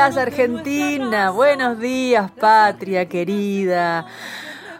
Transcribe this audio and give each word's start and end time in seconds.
Días 0.00 0.16
Argentina, 0.16 1.28
buenos 1.28 1.78
días 1.78 2.30
patria 2.30 3.06
querida. 3.06 4.06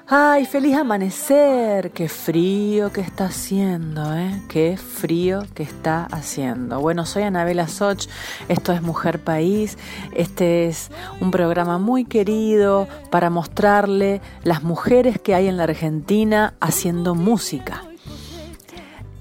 Ay, 0.07 0.47
feliz 0.47 0.75
amanecer. 0.75 1.91
Qué 1.91 2.09
frío 2.09 2.91
que 2.91 3.03
está 3.03 3.27
haciendo, 3.27 4.17
¿eh? 4.17 4.41
Qué 4.49 4.79
frío 4.79 5.43
que 5.55 5.63
está 5.63 6.07
haciendo. 6.11 6.81
Bueno, 6.81 7.05
soy 7.05 7.25
Anabela 7.25 7.69
Soch, 7.69 8.07
esto 8.49 8.73
es 8.73 8.81
Mujer 8.81 9.23
País. 9.23 9.77
Este 10.15 10.69
es 10.69 10.91
un 11.21 11.31
programa 11.31 11.77
muy 11.77 12.07
querido 12.07 12.89
para 13.11 13.29
mostrarle 13.29 14.23
las 14.43 14.63
mujeres 14.63 15.21
que 15.21 15.35
hay 15.35 15.49
en 15.49 15.59
la 15.59 15.65
Argentina 15.65 16.55
haciendo 16.61 17.15
música 17.15 17.83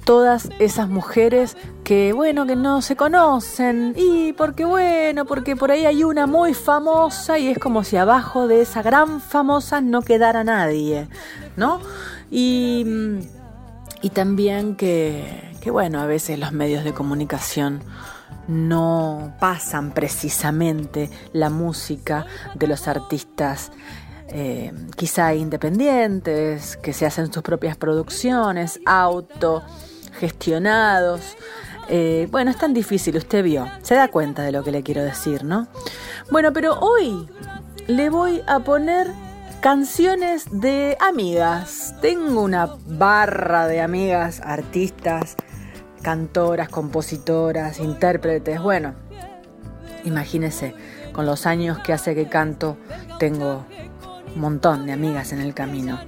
todas 0.03 0.49
esas 0.59 0.89
mujeres 0.89 1.57
que, 1.83 2.13
bueno, 2.13 2.45
que 2.45 2.55
no 2.55 2.81
se 2.81 2.95
conocen 2.95 3.93
y 3.95 4.33
porque, 4.33 4.65
bueno, 4.65 5.25
porque 5.25 5.55
por 5.55 5.71
ahí 5.71 5.85
hay 5.85 6.03
una 6.03 6.27
muy 6.27 6.53
famosa 6.53 7.37
y 7.39 7.47
es 7.49 7.57
como 7.59 7.83
si 7.83 7.97
abajo 7.97 8.47
de 8.47 8.61
esa 8.61 8.81
gran 8.81 9.21
famosa 9.21 9.81
no 9.81 10.01
quedara 10.01 10.43
nadie, 10.43 11.07
¿no? 11.57 11.79
Y, 12.31 12.85
y 14.01 14.09
también 14.09 14.75
que, 14.75 15.53
que, 15.61 15.71
bueno, 15.71 15.99
a 15.99 16.05
veces 16.05 16.39
los 16.39 16.51
medios 16.51 16.83
de 16.83 16.93
comunicación 16.93 17.81
no 18.47 19.33
pasan 19.39 19.91
precisamente 19.91 21.09
la 21.33 21.49
música 21.49 22.25
de 22.55 22.67
los 22.67 22.87
artistas 22.87 23.71
eh, 24.31 24.71
quizá 24.95 25.33
independientes, 25.33 26.77
que 26.77 26.93
se 26.93 27.07
hacen 27.07 27.33
sus 27.33 27.41
propias 27.41 27.77
producciones, 27.77 28.79
auto 28.85 29.63
gestionados. 30.19 31.37
Eh, 31.87 32.27
bueno, 32.29 32.51
es 32.51 32.57
tan 32.57 32.73
difícil, 32.73 33.17
usted 33.17 33.43
vio, 33.43 33.67
se 33.81 33.95
da 33.95 34.09
cuenta 34.09 34.43
de 34.43 34.51
lo 34.51 34.63
que 34.63 34.71
le 34.71 34.83
quiero 34.83 35.03
decir, 35.03 35.43
¿no? 35.43 35.67
Bueno, 36.29 36.53
pero 36.53 36.77
hoy 36.79 37.27
le 37.87 38.09
voy 38.09 38.43
a 38.45 38.59
poner 38.59 39.07
canciones 39.61 40.45
de 40.51 40.95
amigas. 40.99 41.95
Tengo 42.01 42.43
una 42.43 42.69
barra 42.85 43.67
de 43.67 43.81
amigas, 43.81 44.41
artistas, 44.43 45.35
cantoras, 46.01 46.69
compositoras, 46.69 47.79
intérpretes. 47.79 48.61
Bueno, 48.61 48.93
imagínese, 50.03 50.75
con 51.11 51.25
los 51.25 51.45
años 51.45 51.79
que 51.79 51.93
hace 51.93 52.13
que 52.13 52.27
canto, 52.27 52.77
tengo 53.17 53.65
un 54.35 54.41
montón 54.41 54.85
de 54.85 54.93
amigas 54.93 55.33
en 55.33 55.41
el 55.41 55.53
camino. 55.53 55.99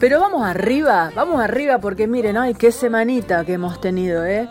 Pero 0.00 0.20
vamos 0.20 0.46
arriba, 0.46 1.10
vamos 1.14 1.40
arriba 1.40 1.78
porque 1.78 2.06
miren, 2.06 2.36
ay, 2.36 2.54
qué 2.54 2.70
semanita 2.70 3.44
que 3.44 3.54
hemos 3.54 3.80
tenido, 3.80 4.24
¿eh? 4.24 4.48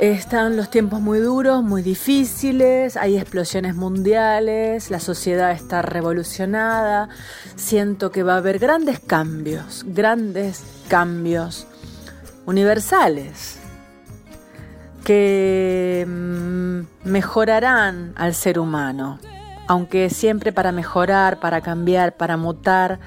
Están 0.00 0.56
los 0.56 0.68
tiempos 0.68 1.00
muy 1.00 1.20
duros, 1.20 1.62
muy 1.62 1.80
difíciles, 1.80 2.96
hay 2.96 3.16
explosiones 3.16 3.76
mundiales, 3.76 4.90
la 4.90 4.98
sociedad 4.98 5.52
está 5.52 5.82
revolucionada, 5.82 7.08
siento 7.54 8.10
que 8.10 8.24
va 8.24 8.34
a 8.34 8.38
haber 8.38 8.58
grandes 8.58 8.98
cambios, 8.98 9.84
grandes 9.86 10.64
cambios 10.88 11.68
universales 12.44 13.60
que 15.04 16.04
mm, 16.08 17.08
mejorarán 17.08 18.14
al 18.16 18.34
ser 18.34 18.58
humano, 18.58 19.20
aunque 19.68 20.10
siempre 20.10 20.52
para 20.52 20.72
mejorar, 20.72 21.38
para 21.38 21.60
cambiar, 21.60 22.16
para 22.16 22.36
mutar, 22.36 22.98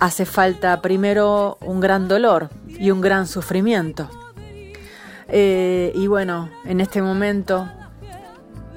hace 0.00 0.24
falta 0.24 0.80
primero 0.80 1.58
un 1.60 1.80
gran 1.80 2.08
dolor 2.08 2.50
y 2.68 2.90
un 2.90 3.00
gran 3.00 3.26
sufrimiento. 3.26 4.08
Eh, 5.28 5.92
y 5.94 6.06
bueno, 6.06 6.48
en 6.64 6.80
este 6.80 7.02
momento 7.02 7.68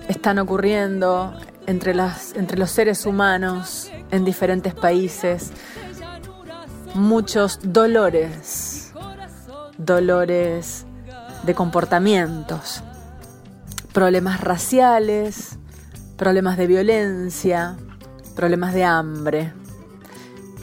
están 0.08 0.40
ocurriendo 0.40 1.34
entre, 1.68 1.94
las, 1.94 2.34
entre 2.36 2.58
los 2.58 2.72
seres 2.72 3.06
humanos 3.06 3.90
en 4.12 4.26
diferentes 4.26 4.74
países 4.74 5.52
muchos 6.94 7.60
dolores, 7.64 8.92
dolores 9.78 10.86
de 11.44 11.56
comportamientos, 11.56 12.84
problemas 13.94 14.42
raciales, 14.42 15.58
problemas 16.18 16.58
de 16.58 16.68
violencia, 16.68 17.78
problemas 18.36 18.74
de 18.74 18.84
hambre 18.84 19.54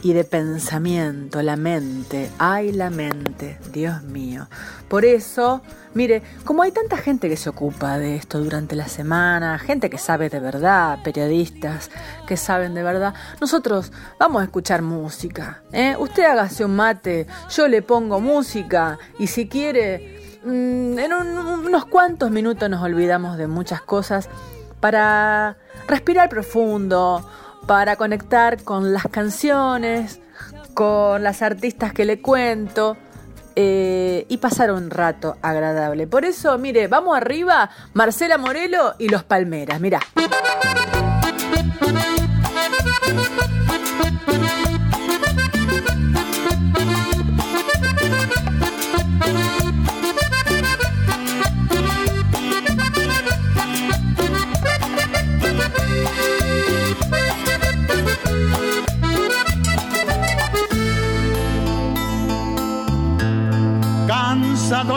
y 0.01 0.13
de 0.13 0.23
pensamiento, 0.23 1.41
la 1.41 1.55
mente, 1.55 2.29
ay 2.37 2.71
la 2.71 2.89
mente, 2.89 3.57
Dios 3.71 4.01
mío. 4.03 4.47
Por 4.87 5.05
eso, 5.05 5.61
mire, 5.93 6.23
como 6.45 6.63
hay 6.63 6.71
tanta 6.71 6.97
gente 6.97 7.27
que 7.29 7.37
se 7.37 7.49
ocupa 7.49 7.97
de 7.97 8.15
esto 8.15 8.39
durante 8.39 8.75
la 8.75 8.87
semana, 8.87 9.59
gente 9.59 9.89
que 9.89 9.97
sabe 9.97 10.29
de 10.29 10.39
verdad, 10.39 10.99
periodistas 11.03 11.91
que 12.27 12.37
saben 12.37 12.73
de 12.73 12.83
verdad, 12.83 13.13
nosotros 13.41 13.91
vamos 14.17 14.41
a 14.41 14.45
escuchar 14.45 14.81
música. 14.81 15.61
¿eh? 15.73 15.95
Usted 15.99 16.23
hágase 16.23 16.63
un 16.63 16.75
mate, 16.75 17.27
yo 17.49 17.67
le 17.67 17.81
pongo 17.81 18.19
música 18.19 18.97
y 19.17 19.27
si 19.27 19.47
quiere, 19.47 20.39
mm, 20.43 20.97
en 20.97 21.13
unos 21.13 21.85
cuantos 21.85 22.31
minutos 22.31 22.69
nos 22.69 22.81
olvidamos 22.81 23.37
de 23.37 23.47
muchas 23.47 23.81
cosas 23.81 24.29
para 24.79 25.57
respirar 25.87 26.29
profundo 26.29 27.25
para 27.69 27.97
conectar 27.97 28.63
con 28.63 28.93
las 28.93 29.03
canciones, 29.11 30.19
con 30.73 31.21
las 31.21 31.43
artistas 31.43 31.93
que 31.93 32.03
le 32.03 32.19
cuento 32.19 32.97
eh, 33.55 34.25
y 34.27 34.37
pasar 34.37 34.71
un 34.71 34.89
rato 34.89 35.37
agradable. 35.43 36.07
Por 36.07 36.25
eso, 36.25 36.57
mire, 36.57 36.87
vamos 36.87 37.15
arriba, 37.15 37.69
Marcela 37.93 38.39
Morelo 38.39 38.95
y 38.97 39.09
los 39.09 39.23
Palmeras, 39.23 39.79
mira. 39.79 39.99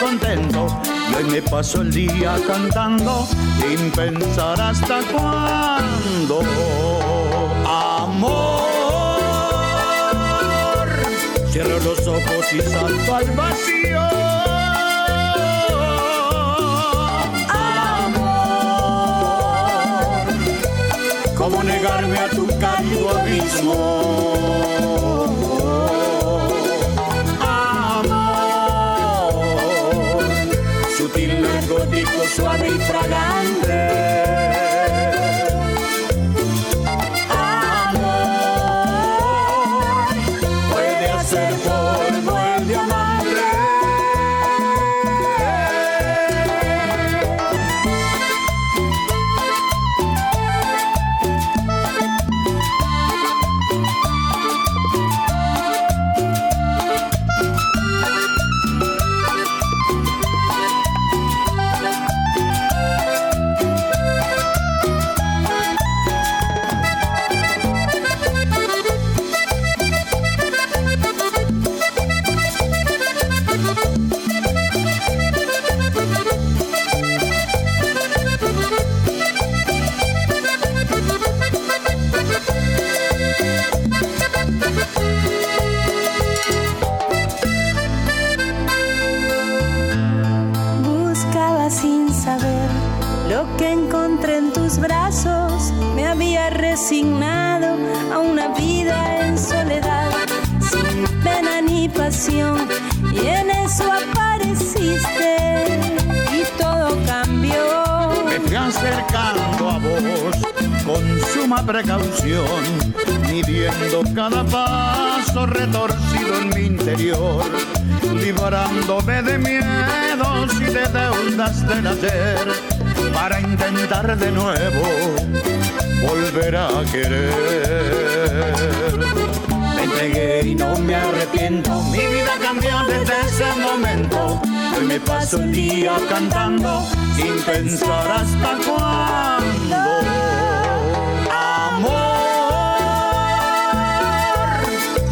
contento. 0.00 0.66
Hoy 1.16 1.24
me 1.24 1.42
paso 1.42 1.80
el 1.82 1.90
día 1.90 2.36
cantando 2.46 3.26
sin 3.58 3.90
pensar 3.90 4.60
hasta 4.60 5.00
cuándo. 5.12 6.40
Amor, 7.66 8.68
cierro 11.50 11.78
los 11.80 12.06
ojos 12.06 12.52
y 12.52 12.60
salto 12.62 13.14
al 13.16 13.30
vacío. 13.32 14.00
Amor, 21.38 21.64
negarme 21.64 22.18
a 22.18 22.28
tu 22.30 22.46
cálido 22.58 23.10
abismo. 23.18 25.09
Sutil, 31.20 31.42
narcótico, 31.42 32.24
suave 32.34 32.68
y 32.68 32.78
fragante. 32.78 33.89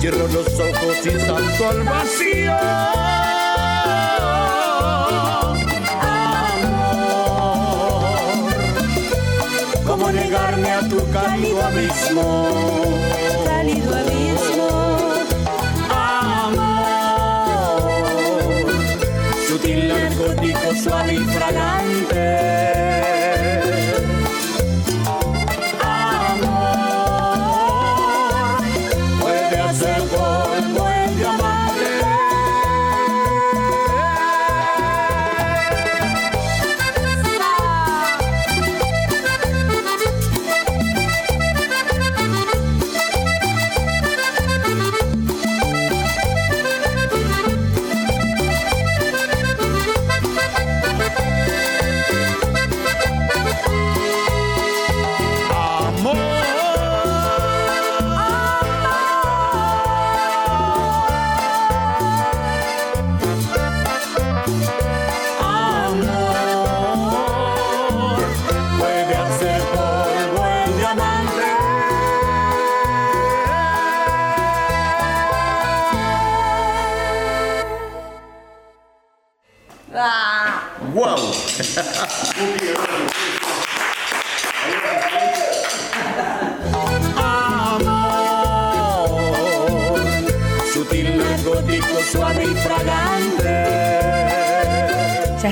Cierro 0.01 0.29
los 0.29 0.47
ojos 0.61 0.97
y 1.05 1.11
salto 1.19 1.69
al 1.71 1.83
vacío. 1.83 2.53
Amor, 6.61 7.19
¿cómo 9.85 10.13
negarme 10.13 10.71
a 10.71 10.89
tu 10.89 11.11
cálido 11.11 11.65
abismo? 11.65 12.49
Cálido 13.45 13.97
abismo. 13.97 14.69
Amor, 15.91 17.03
sutil 19.49 19.89
narcótico, 19.89 20.75
suave 20.81 21.15
y 21.15 21.25
fragante. 21.25 22.78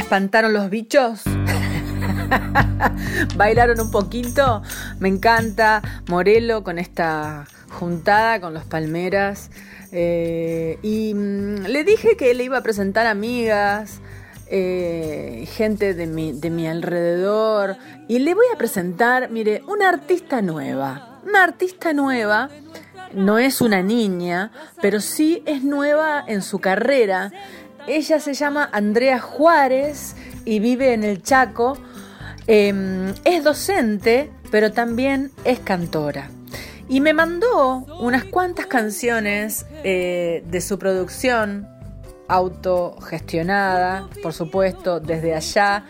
Espantaron 0.06 0.52
los 0.52 0.70
bichos? 0.70 1.22
¿Bailaron 3.36 3.80
un 3.80 3.90
poquito? 3.90 4.62
Me 5.00 5.08
encanta 5.08 5.82
Morelo 6.06 6.62
con 6.62 6.78
esta 6.78 7.44
juntada 7.70 8.40
con 8.40 8.54
los 8.54 8.62
palmeras. 8.62 9.50
Eh, 9.90 10.78
y 10.82 11.12
mm, 11.12 11.66
le 11.66 11.82
dije 11.82 12.16
que 12.16 12.32
le 12.34 12.44
iba 12.44 12.58
a 12.58 12.62
presentar 12.62 13.08
amigas, 13.08 14.00
eh, 14.48 15.44
gente 15.56 15.92
de 15.92 16.06
mi, 16.06 16.30
de 16.30 16.50
mi 16.50 16.68
alrededor. 16.68 17.76
Y 18.06 18.20
le 18.20 18.34
voy 18.34 18.46
a 18.54 18.56
presentar, 18.56 19.32
mire, 19.32 19.64
una 19.66 19.88
artista 19.88 20.40
nueva. 20.40 21.18
Una 21.26 21.42
artista 21.42 21.92
nueva 21.92 22.48
no 23.12 23.38
es 23.38 23.60
una 23.60 23.82
niña, 23.82 24.52
pero 24.80 25.00
sí 25.00 25.42
es 25.46 25.64
nueva 25.64 26.22
en 26.24 26.42
su 26.42 26.60
carrera. 26.60 27.32
Ella 27.86 28.18
se 28.20 28.34
llama 28.34 28.68
Andrea 28.72 29.20
Juárez 29.20 30.16
y 30.44 30.58
vive 30.58 30.92
en 30.92 31.04
el 31.04 31.22
Chaco. 31.22 31.78
Em, 32.46 33.14
es 33.24 33.44
docente, 33.44 34.30
pero 34.50 34.72
también 34.72 35.30
es 35.44 35.58
cantora. 35.60 36.30
Y 36.88 37.00
me 37.00 37.12
mandó 37.12 37.86
unas 38.00 38.24
cuantas 38.24 38.66
canciones 38.66 39.66
eh, 39.82 40.44
de 40.48 40.60
su 40.60 40.78
producción, 40.78 41.68
autogestionada, 42.28 44.08
por 44.22 44.32
supuesto, 44.32 45.00
desde 45.00 45.34
allá. 45.34 45.84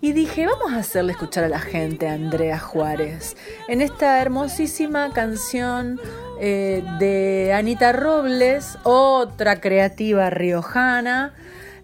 Y 0.00 0.12
dije, 0.12 0.46
vamos 0.46 0.72
a 0.72 0.78
hacerle 0.78 1.12
escuchar 1.12 1.44
a 1.44 1.48
la 1.48 1.58
gente 1.58 2.08
a 2.08 2.12
Andrea 2.12 2.58
Juárez 2.58 3.36
en 3.66 3.80
esta 3.80 4.20
hermosísima 4.20 5.12
canción 5.12 6.00
eh, 6.40 6.84
de 6.98 7.52
Anita 7.52 7.92
Robles, 7.92 8.78
otra 8.82 9.60
creativa 9.60 10.30
riojana, 10.30 11.34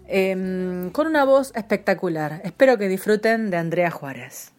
em, 0.07 0.89
con 0.91 1.07
una 1.07 1.25
voz 1.25 1.51
espectacular. 1.55 2.41
Espero 2.43 2.77
que 2.77 2.87
disfruten 2.87 3.49
de 3.49 3.57
Andrea 3.57 3.91
Juárez. 3.91 4.53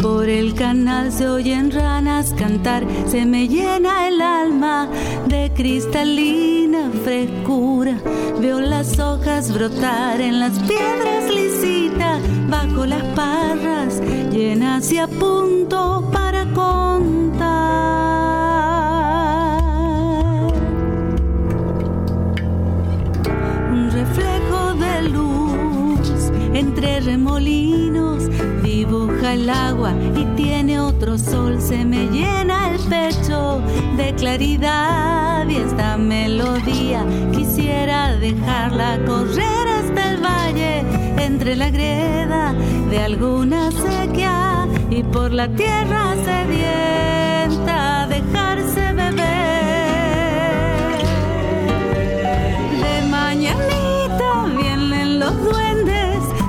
Por 0.00 0.28
el 0.28 0.54
canal 0.54 1.10
se 1.10 1.28
oyen 1.28 1.72
ranas 1.72 2.32
cantar, 2.38 2.86
se 3.08 3.26
me 3.26 3.48
llena 3.48 4.06
el 4.06 4.20
alma 4.20 4.88
de 5.26 5.50
cristalina 5.52 6.88
frescura. 7.02 7.98
Veo 8.40 8.60
las 8.60 8.96
hojas 9.00 9.52
brotar 9.52 10.20
en 10.20 10.38
las 10.38 10.52
piedras 10.60 11.34
lisitas, 11.34 12.20
bajo 12.48 12.86
las 12.86 13.02
parras, 13.16 14.00
llenas 14.30 14.92
y 14.92 14.98
a 14.98 15.08
punto 15.08 16.08
para 16.12 16.44
contar. 16.52 17.93
Entre 26.84 27.00
remolinos 27.00 28.28
dibuja 28.62 29.32
el 29.32 29.48
agua 29.48 29.92
y 30.16 30.24
tiene 30.36 30.78
otro 30.78 31.16
sol, 31.16 31.60
se 31.60 31.84
me 31.84 32.06
llena 32.08 32.70
el 32.72 32.78
pecho 32.80 33.62
de 33.96 34.14
claridad 34.14 35.48
y 35.48 35.56
esta 35.56 35.96
melodía 35.96 37.04
quisiera 37.32 38.16
dejarla 38.16 38.98
correr 39.06 39.68
hasta 39.68 40.10
el 40.12 40.22
valle 40.22 40.80
entre 41.24 41.56
la 41.56 41.70
greda 41.70 42.54
de 42.90 42.98
alguna 42.98 43.70
sequía 43.70 44.68
y 44.90 45.02
por 45.02 45.32
la 45.32 45.48
tierra 45.48 46.14
sedienta 46.24 47.13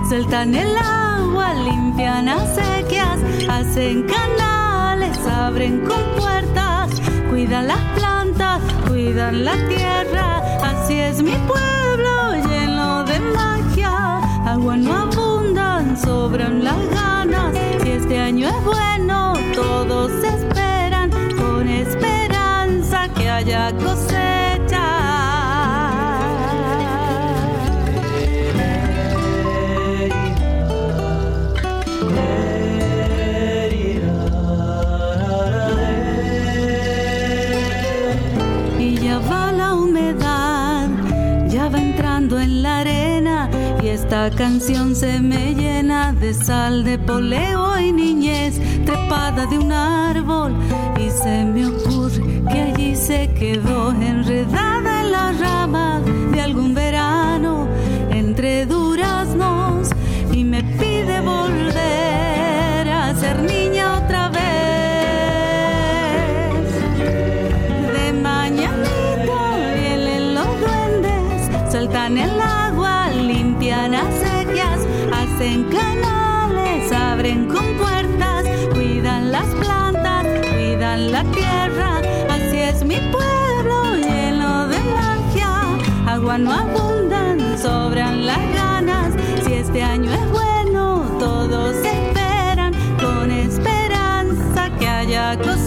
sueltan 0.07 0.53
el 0.53 0.77
agua, 0.77 1.53
limpian 1.53 2.29
acequias, 2.29 3.19
hacen 3.49 4.03
canales, 4.03 5.17
abren 5.27 5.81
con 5.85 6.01
puertas, 6.17 6.91
cuidan 7.29 7.67
las 7.67 7.81
plantas, 7.95 8.61
cuidan 8.87 9.43
la 9.43 9.55
tierra. 9.67 10.41
Así 10.63 10.99
es 10.99 11.21
mi 11.23 11.35
pueblo 11.47 12.33
lleno 12.47 13.03
de 13.03 13.19
magia, 13.19 14.17
agua 14.45 14.77
no 14.77 14.93
abundan, 14.93 15.97
sobran 15.97 16.63
las 16.63 16.89
ganas. 16.91 17.55
Si 17.81 17.91
este 17.91 18.19
año 18.19 18.47
es 18.47 18.63
bueno, 18.63 19.33
todos 19.55 20.11
esperan 20.23 21.09
con 21.35 21.67
esperanza 21.67 23.07
que 23.09 23.29
haya 23.29 23.71
cosecha. 23.77 24.54
Esta 44.05 44.29
canción 44.29 44.95
se 44.95 45.19
me 45.19 45.55
llena 45.55 46.13
de 46.13 46.35
sal, 46.35 46.83
de 46.83 46.99
poleo 46.99 47.79
y 47.79 47.91
niñez, 47.91 48.61
trepada 48.85 49.47
de 49.47 49.57
un 49.57 49.71
árbol. 49.71 50.53
Y 51.03 51.09
se 51.09 51.43
me 51.43 51.65
ocurre 51.65 52.21
que 52.51 52.61
allí 52.61 52.95
se 52.95 53.33
quedó 53.33 53.89
enredada 53.93 55.01
en 55.01 55.11
la 55.11 55.31
rama 55.31 56.01
de 56.31 56.39
algún 56.39 56.75
verano, 56.75 57.67
entre 58.11 58.67
duraznos, 58.67 58.74
sueltan 71.95 72.17
el 72.17 72.35
hacen 75.13 75.63
canales, 75.65 76.91
abren 76.91 77.47
con 77.47 77.65
puertas, 77.77 78.45
cuidan 78.73 79.31
las 79.31 79.45
plantas, 79.55 80.25
cuidan 80.49 81.11
la 81.11 81.23
tierra. 81.31 82.01
Así 82.29 82.57
es 82.57 82.83
mi 82.83 82.97
pueblo 83.11 83.95
lleno 83.95 84.67
de 84.67 84.79
magia. 84.79 85.51
Agua 86.07 86.37
no 86.37 86.51
abundan, 86.51 87.57
sobran 87.57 88.25
las 88.25 88.43
ganas. 88.53 89.13
Si 89.45 89.53
este 89.53 89.81
año 89.81 90.11
es 90.11 90.31
bueno, 90.31 91.05
todos 91.19 91.75
esperan 91.77 92.73
con 92.99 93.31
esperanza 93.31 94.69
que 94.77 94.87
haya 94.87 95.37
cosecha. 95.37 95.64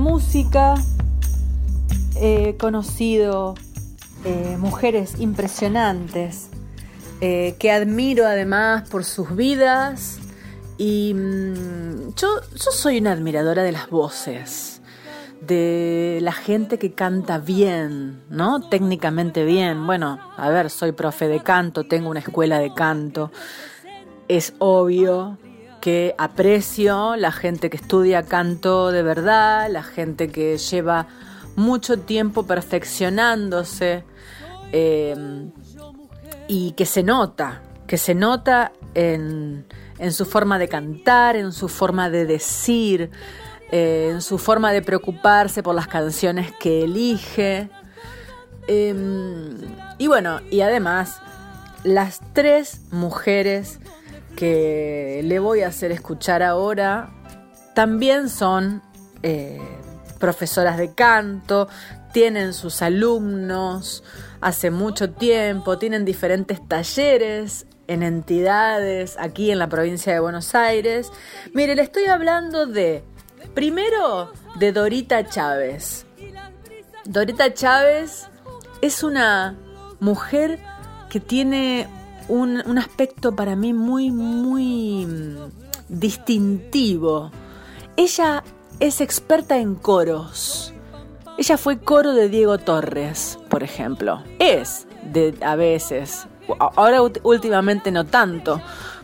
Música 0.00 0.74
he 2.16 2.56
conocido 2.56 3.54
eh, 4.24 4.56
mujeres 4.58 5.20
impresionantes 5.20 6.48
eh, 7.20 7.54
que 7.58 7.70
admiro 7.70 8.26
además 8.26 8.88
por 8.88 9.04
sus 9.04 9.36
vidas 9.36 10.18
y 10.78 11.12
mm, 11.14 12.14
yo, 12.16 12.28
yo 12.52 12.70
soy 12.72 12.98
una 12.98 13.12
admiradora 13.12 13.62
de 13.62 13.72
las 13.72 13.90
voces, 13.90 14.80
de 15.42 16.18
la 16.22 16.32
gente 16.32 16.78
que 16.78 16.92
canta 16.92 17.38
bien, 17.38 18.22
¿no? 18.30 18.68
Técnicamente 18.68 19.44
bien. 19.44 19.86
Bueno, 19.86 20.18
a 20.36 20.48
ver, 20.48 20.70
soy 20.70 20.92
profe 20.92 21.28
de 21.28 21.42
canto, 21.42 21.84
tengo 21.84 22.10
una 22.10 22.20
escuela 22.20 22.58
de 22.58 22.72
canto. 22.72 23.30
Es 24.28 24.54
obvio 24.58 25.38
que 25.80 26.14
aprecio, 26.18 27.16
la 27.16 27.32
gente 27.32 27.70
que 27.70 27.76
estudia 27.76 28.22
canto 28.22 28.92
de 28.92 29.02
verdad, 29.02 29.68
la 29.70 29.82
gente 29.82 30.28
que 30.28 30.58
lleva 30.58 31.06
mucho 31.56 31.98
tiempo 31.98 32.46
perfeccionándose 32.46 34.04
em, 34.72 35.50
y 36.48 36.72
que 36.72 36.86
se 36.86 37.02
nota, 37.02 37.62
que 37.86 37.96
se 37.96 38.14
nota 38.14 38.72
en, 38.94 39.66
su 40.10 40.24
forma 40.24 40.58
de 40.58 40.68
cantar, 40.68 41.36
en 41.36 41.52
su 41.52 41.68
forma 41.68 42.10
de 42.10 42.26
decir, 42.26 43.10
eh, 43.70 44.10
en 44.12 44.22
su 44.22 44.38
forma 44.38 44.72
de 44.72 44.82
preocuparse 44.82 45.62
por 45.62 45.74
las 45.74 45.88
canciones 45.88 46.52
que 46.58 46.84
elige. 46.84 47.68
Em, 48.68 49.56
y 49.98 50.06
bueno, 50.06 50.40
y 50.50 50.60
además, 50.60 51.20
las 51.84 52.20
tres 52.32 52.82
mujeres 52.90 53.80
que 54.36 55.20
le 55.24 55.38
voy 55.38 55.62
a 55.62 55.68
hacer 55.68 55.92
escuchar 55.92 56.42
ahora 56.42 57.10
también 57.74 58.28
son 58.28 58.82
eh, 59.22 59.60
profesoras 60.18 60.76
de 60.76 60.94
canto, 60.94 61.68
tienen 62.12 62.52
sus 62.52 62.82
alumnos 62.82 64.02
hace 64.40 64.70
mucho 64.70 65.10
tiempo, 65.10 65.78
tienen 65.78 66.04
diferentes 66.04 66.66
talleres 66.66 67.66
en 67.86 68.02
entidades 68.02 69.16
aquí 69.18 69.50
en 69.50 69.58
la 69.58 69.68
provincia 69.68 70.12
de 70.12 70.20
Buenos 70.20 70.54
Aires. 70.54 71.10
Mire, 71.54 71.74
le 71.74 71.82
estoy 71.82 72.06
hablando 72.06 72.66
de, 72.66 73.02
primero, 73.54 74.32
de 74.58 74.72
Dorita 74.72 75.26
Chávez. 75.26 76.06
Dorita 77.04 77.54
Chávez 77.54 78.28
es 78.82 79.02
una 79.02 79.56
mujer 80.00 80.58
que 81.08 81.20
tiene 81.20 81.88
un, 82.30 82.62
un 82.64 82.78
aspecto 82.78 83.34
para 83.34 83.56
mí 83.56 83.74
muy, 83.74 84.10
muy 84.10 85.04
mm, 85.06 85.36
distintivo. 85.88 87.30
Ella 87.96 88.42
es 88.78 89.00
experta 89.00 89.58
en 89.58 89.74
coros. 89.74 90.72
Ella 91.36 91.56
fue 91.56 91.78
coro 91.78 92.12
de 92.12 92.28
Diego 92.28 92.58
Torres, 92.58 93.38
por 93.48 93.62
ejemplo. 93.62 94.22
Es, 94.38 94.86
de, 95.02 95.34
a 95.42 95.56
veces. 95.56 96.26
Ahora 96.58 97.02
últimamente 97.22 97.90
no 97.90 98.06
tanto. 98.06 98.60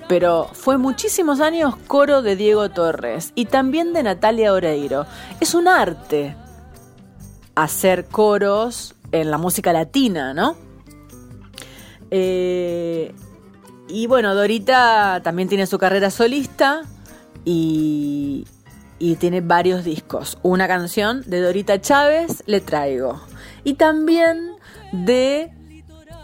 Pero 0.08 0.48
fue 0.52 0.78
muchísimos 0.78 1.40
años 1.40 1.74
coro 1.88 2.22
de 2.22 2.36
Diego 2.36 2.68
Torres 2.70 3.32
y 3.34 3.46
también 3.46 3.92
de 3.92 4.04
Natalia 4.04 4.52
Oreiro. 4.52 5.04
Es 5.40 5.54
un 5.54 5.66
arte 5.66 6.36
hacer 7.56 8.04
coros 8.04 8.94
en 9.10 9.30
la 9.30 9.38
música 9.38 9.72
latina, 9.72 10.32
¿no? 10.32 10.65
Eh, 12.18 13.12
y 13.88 14.06
bueno, 14.06 14.34
Dorita 14.34 15.20
también 15.22 15.50
tiene 15.50 15.66
su 15.66 15.78
carrera 15.78 16.10
solista 16.10 16.82
y, 17.44 18.46
tiene 19.20 19.42
varios 19.42 19.84
discos. 19.84 20.38
Una 20.42 20.66
canción 20.66 21.22
de 21.26 21.42
Dorita 21.42 21.78
Chávez 21.78 22.42
le 22.46 22.62
traigo. 22.62 23.20
Y 23.64 23.74
también 23.74 24.52
de 24.92 25.52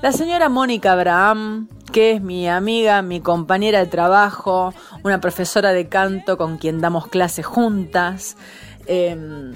la 0.01 0.13
señora 0.13 0.49
Mónica 0.49 0.93
Abraham, 0.93 1.69
que 1.93 2.13
es 2.13 2.23
mi 2.23 2.49
amiga, 2.49 3.03
mi 3.03 3.21
compañera 3.21 3.81
de 3.81 3.87
trabajo, 3.87 4.73
una 5.05 5.21
profesora 5.21 5.75
de 5.75 5.89
canto 5.89 6.39
con 6.39 6.57
quien 6.57 6.81
damos 6.81 7.07
clases 7.07 7.45
juntas. 7.45 8.39
Em, 8.87 9.53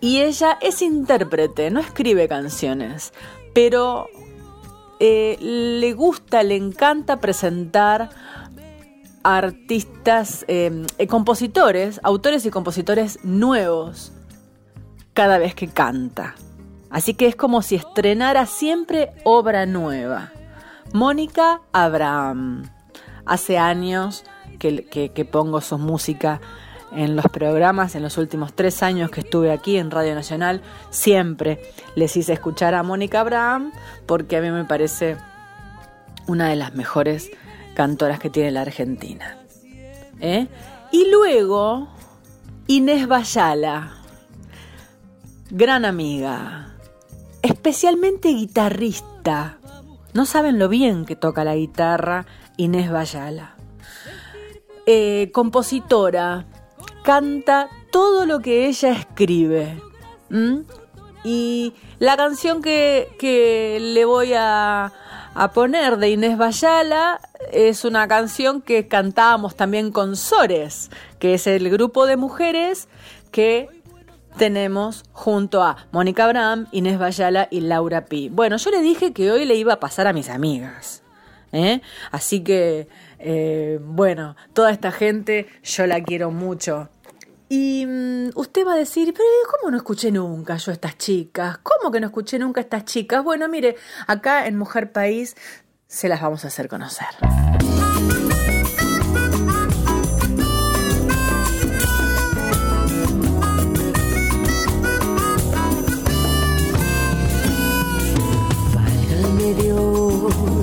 y 0.00 0.20
ella 0.20 0.58
es 0.60 0.82
intérprete, 0.82 1.70
no 1.70 1.80
escribe 1.80 2.28
canciones, 2.28 3.14
pero 3.54 4.08
eh, 5.00 5.36
le 5.40 5.92
gusta, 5.92 6.42
le 6.42 6.56
encanta 6.56 7.20
presentar 7.20 8.10
artistas, 9.22 10.44
em, 10.48 10.86
eh, 10.98 11.06
compositores, 11.06 12.00
autores 12.02 12.46
y 12.46 12.50
compositores 12.50 13.18
nuevos 13.24 14.12
cada 15.12 15.38
vez 15.38 15.54
que 15.54 15.68
canta. 15.68 16.34
Así 16.90 17.14
que 17.14 17.26
es 17.26 17.36
como 17.36 17.62
si 17.62 17.74
estrenara 17.74 18.46
siempre 18.46 19.12
obra 19.24 19.66
nueva. 19.66 20.32
Mónica 20.92 21.60
Abraham. 21.72 22.70
Hace 23.26 23.58
años 23.58 24.24
que, 24.58 24.86
que, 24.86 25.24
pongo 25.26 25.60
su 25.60 25.76
música 25.76 26.40
en 26.92 27.16
los 27.16 27.26
programas, 27.26 27.94
en 27.94 28.02
los 28.02 28.16
últimos 28.18 28.52
tres 28.54 28.82
años 28.82 29.10
que 29.10 29.20
estuve 29.20 29.52
aquí 29.52 29.76
en 29.76 29.90
Radio 29.90 30.14
Nacional, 30.14 30.62
siempre 30.90 31.60
les 31.94 32.16
hice 32.16 32.32
escuchar 32.32 32.74
a 32.74 32.82
Mónica 32.82 33.20
Abraham 33.20 33.72
porque 34.06 34.36
a 34.36 34.40
mí 34.40 34.50
me 34.50 34.64
parece 34.64 35.16
una 36.26 36.48
de 36.48 36.56
las 36.56 36.74
mejores 36.74 37.30
cantoras 37.74 38.18
que 38.18 38.30
tiene 38.30 38.50
la 38.50 38.62
Argentina. 38.62 39.38
¿Eh? 40.20 40.48
Y 40.90 41.10
luego, 41.10 41.88
Inés 42.66 43.06
Bayala, 43.06 43.92
gran 45.50 45.84
amiga, 45.84 46.74
especialmente 47.42 48.28
guitarrista. 48.28 49.58
No 50.14 50.26
saben 50.26 50.58
lo 50.58 50.68
bien 50.68 51.04
que 51.04 51.16
toca 51.16 51.44
la 51.44 51.54
guitarra 51.54 52.26
Inés 52.56 52.90
Bayala. 52.90 53.54
Eh, 54.86 55.30
compositora, 55.32 56.46
canta 57.02 57.68
todo 57.90 58.26
lo 58.26 58.40
que 58.40 58.66
ella 58.66 58.92
escribe. 58.92 59.80
Y 61.24 61.74
la 61.98 62.16
canción 62.16 62.62
que, 62.62 63.08
que 63.18 63.78
le 63.80 64.04
voy 64.04 64.34
a, 64.34 64.92
a 65.34 65.52
poner 65.52 65.98
de 65.98 66.10
Inés 66.10 66.36
Bayala 66.36 67.20
es 67.52 67.84
una 67.84 68.08
canción 68.08 68.60
que 68.60 68.88
cantábamos 68.88 69.56
también 69.56 69.92
con 69.92 70.16
Sores, 70.16 70.90
que 71.18 71.34
es 71.34 71.46
el 71.46 71.70
grupo 71.70 72.06
de 72.06 72.16
mujeres 72.16 72.88
que 73.30 73.68
tenemos 74.36 75.04
junto 75.12 75.62
a 75.62 75.88
Mónica 75.90 76.24
Abraham, 76.24 76.66
Inés 76.72 76.98
Bayala 76.98 77.48
y 77.50 77.60
Laura 77.60 78.06
Pi. 78.06 78.28
Bueno, 78.28 78.56
yo 78.56 78.70
le 78.70 78.80
dije 78.80 79.12
que 79.12 79.30
hoy 79.30 79.44
le 79.44 79.56
iba 79.56 79.74
a 79.74 79.80
pasar 79.80 80.06
a 80.06 80.12
mis 80.12 80.28
amigas. 80.28 81.02
¿eh? 81.52 81.80
Así 82.10 82.42
que, 82.42 82.88
eh, 83.18 83.78
bueno, 83.82 84.36
toda 84.52 84.70
esta 84.70 84.92
gente 84.92 85.46
yo 85.62 85.86
la 85.86 86.02
quiero 86.02 86.30
mucho. 86.30 86.88
Y 87.48 87.86
mm, 87.86 88.30
usted 88.34 88.66
va 88.66 88.74
a 88.74 88.76
decir, 88.76 89.14
pero 89.14 89.26
¿cómo 89.50 89.70
no 89.70 89.76
escuché 89.78 90.10
nunca 90.10 90.56
yo 90.56 90.70
a 90.70 90.74
estas 90.74 90.98
chicas? 90.98 91.58
¿Cómo 91.58 91.90
que 91.90 92.00
no 92.00 92.06
escuché 92.08 92.38
nunca 92.38 92.60
a 92.60 92.64
estas 92.64 92.84
chicas? 92.84 93.24
Bueno, 93.24 93.48
mire, 93.48 93.76
acá 94.06 94.46
en 94.46 94.56
Mujer 94.56 94.92
País 94.92 95.36
se 95.86 96.08
las 96.08 96.20
vamos 96.20 96.44
a 96.44 96.48
hacer 96.48 96.68
conocer. 96.68 97.08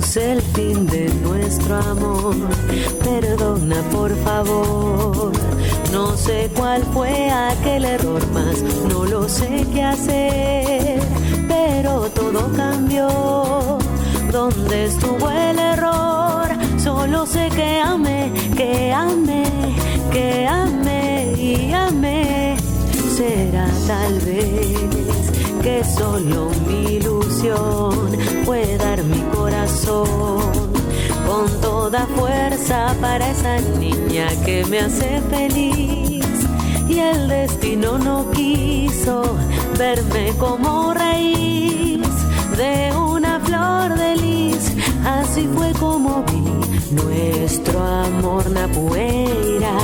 Dios 0.06 0.16
el 0.18 0.40
fin 0.40 0.86
de 0.86 1.08
nuestro 1.22 1.76
amor, 1.76 2.36
perdona 3.02 3.76
por 3.90 4.14
favor 4.22 5.32
no 5.92 6.16
sé 6.16 6.48
cuál 6.54 6.82
fue 6.94 7.28
aquel 7.30 7.84
error 7.84 8.24
más, 8.32 8.62
no 8.88 9.04
lo 9.04 9.28
sé 9.28 9.66
qué 9.72 9.82
hacer, 9.82 11.00
pero 11.48 12.02
todo 12.10 12.52
cambió. 12.54 13.78
¿Dónde 14.30 14.86
estuvo 14.86 15.30
el 15.30 15.58
error? 15.58 16.48
Solo 16.76 17.24
sé 17.26 17.48
que 17.54 17.80
amé, 17.80 18.30
que 18.56 18.92
amé, 18.92 19.44
que 20.12 20.46
amé 20.46 21.32
y 21.38 21.72
amé. 21.72 22.56
Será 23.16 23.66
tal 23.86 24.20
vez 24.20 25.30
que 25.62 25.82
solo 25.84 26.50
mi 26.68 27.00
ilusión 27.36 28.44
fue 28.44 28.76
dar 28.78 29.02
mi 29.02 29.20
corazón 29.34 30.40
con 31.26 31.60
toda 31.60 32.06
fuerza 32.06 32.94
para 33.00 33.30
esa 33.30 33.58
niña 33.78 34.28
que 34.44 34.64
me 34.66 34.80
hace 34.80 35.20
feliz. 35.30 36.24
Y 36.88 36.98
el 36.98 37.28
destino 37.28 37.98
no 37.98 38.30
quiso 38.30 39.36
verme 39.78 40.32
como 40.38 40.94
raíz 40.94 42.00
de 42.56 42.92
una 42.96 43.40
flor 43.40 43.98
de 43.98 44.16
lis. 44.16 44.72
Así 45.04 45.48
fue 45.54 45.72
como 45.72 46.22
vi 46.24 46.94
nuestro 46.94 47.82
amor 47.82 48.48
napueira. 48.50 49.76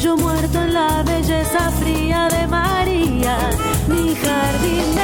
Yo 0.00 0.16
muerto 0.16 0.60
en 0.60 0.74
la 0.74 1.02
belleza 1.02 1.70
fría 1.80 2.28
de 2.28 2.46
María, 2.46 3.36
mi 3.88 4.14
jardín 4.14 5.03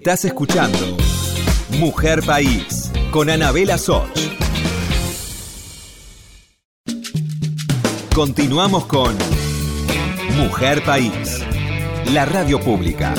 Estás 0.00 0.24
escuchando 0.24 0.96
Mujer 1.78 2.22
País 2.24 2.90
con 3.10 3.28
Anabela 3.28 3.76
Soch. 3.76 4.08
Continuamos 8.14 8.86
con 8.86 9.14
Mujer 10.38 10.82
País, 10.84 11.44
la 12.14 12.24
radio 12.24 12.58
pública. 12.58 13.12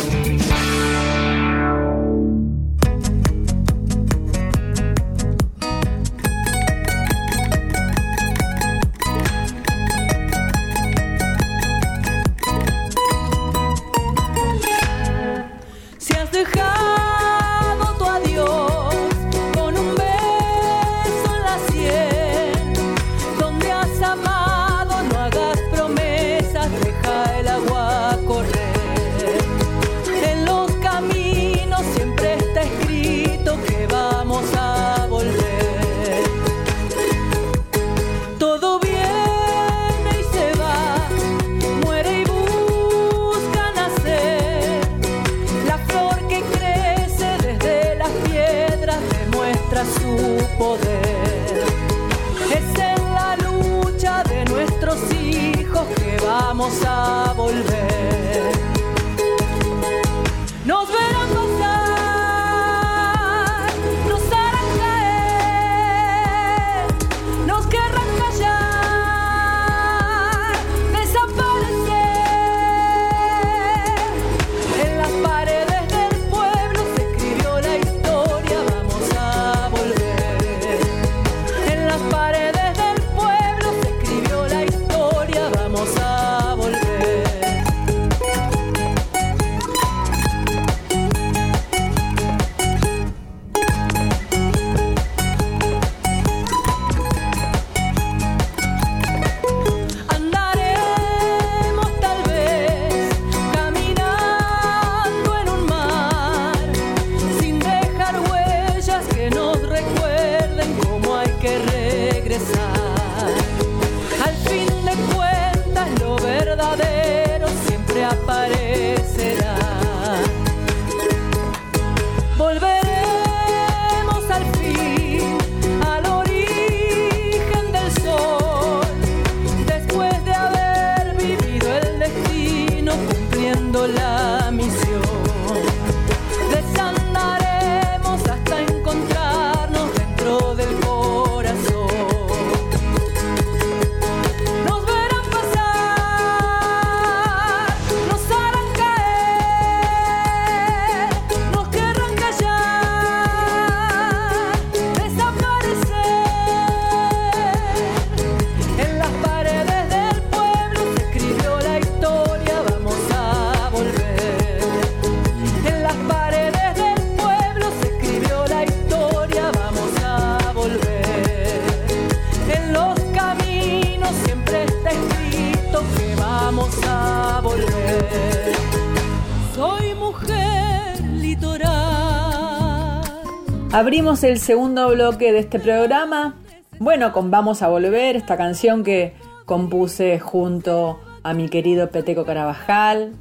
El 184.12 184.40
segundo 184.40 184.90
bloque 184.90 185.32
de 185.32 185.40
este 185.40 185.58
programa. 185.58 186.36
Bueno, 186.80 187.14
con 187.14 187.32
Vamos 187.32 187.62
a 187.62 187.70
Volver, 187.70 188.18
esta 188.18 188.36
canción 188.36 188.84
que 188.84 189.14
compuse 189.46 190.20
junto 190.20 191.00
a 191.24 191.34
mi 191.34 191.48
querido 191.48 191.90
Peteco 191.92 192.26
Carabajal, 192.26 193.14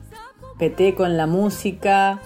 Peteco 0.58 1.06
en 1.06 1.16
la 1.16 1.28
música 1.28 2.20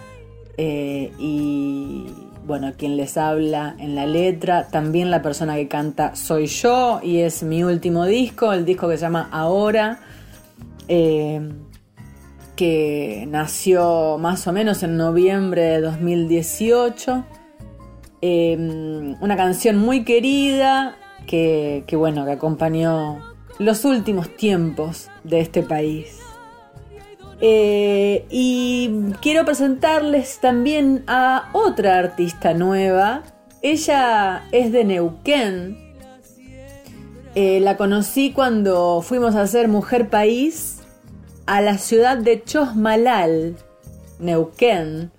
eh, 0.57 1.13
y 1.19 2.07
bueno, 2.47 2.73
quien 2.79 2.97
les 2.97 3.19
habla 3.19 3.77
en 3.79 3.95
la 3.95 4.07
letra, 4.07 4.67
también 4.69 5.11
la 5.11 5.21
persona 5.21 5.57
que 5.57 5.69
canta 5.69 6.17
soy 6.17 6.47
yo 6.47 7.01
y 7.03 7.19
es 7.19 7.43
mi 7.43 7.63
último 7.65 8.07
disco, 8.07 8.55
el 8.55 8.65
disco 8.65 8.89
que 8.89 8.97
se 8.97 9.03
llama 9.03 9.29
Ahora. 9.31 10.01
eh, 10.89 11.53
que 12.57 13.27
nació 13.29 14.17
más 14.19 14.47
o 14.47 14.53
menos 14.53 14.83
en 14.83 14.97
noviembre 14.97 15.63
de 15.65 15.81
2018. 15.83 17.25
Eh, 18.27 18.57
una 19.21 19.37
canción 19.37 19.77
muy 19.77 20.03
querida 20.03 20.97
que, 21.27 21.85
que, 21.87 21.95
bueno, 21.95 22.25
que 22.25 22.33
acompañó 22.33 23.21
los 23.59 23.85
últimos 23.85 24.35
tiempos 24.35 25.11
de 25.25 25.41
este 25.41 25.63
país. 25.63 26.21
Eh, 27.43 28.25
y 28.31 28.91
quiero 29.21 29.45
presentarles 29.45 30.39
también 30.39 31.05
a 31.07 31.51
otra 31.53 31.99
artista 31.99 32.55
nueva. 32.55 33.25
Ella 33.61 34.45
es 34.53 34.73
de 34.73 34.85
Neuquén. 34.87 35.77
Eh, 37.35 37.61
la 37.61 37.77
conocí 37.77 38.33
cuando 38.33 39.03
fuimos 39.03 39.35
a 39.35 39.43
hacer 39.43 39.69
Mujer 39.69 40.09
País 40.09 40.79
a 41.45 41.61
la 41.61 41.77
ciudad 41.77 42.17
de 42.17 42.43
Chosmalal, 42.43 43.57
Neuquén. 44.19 45.11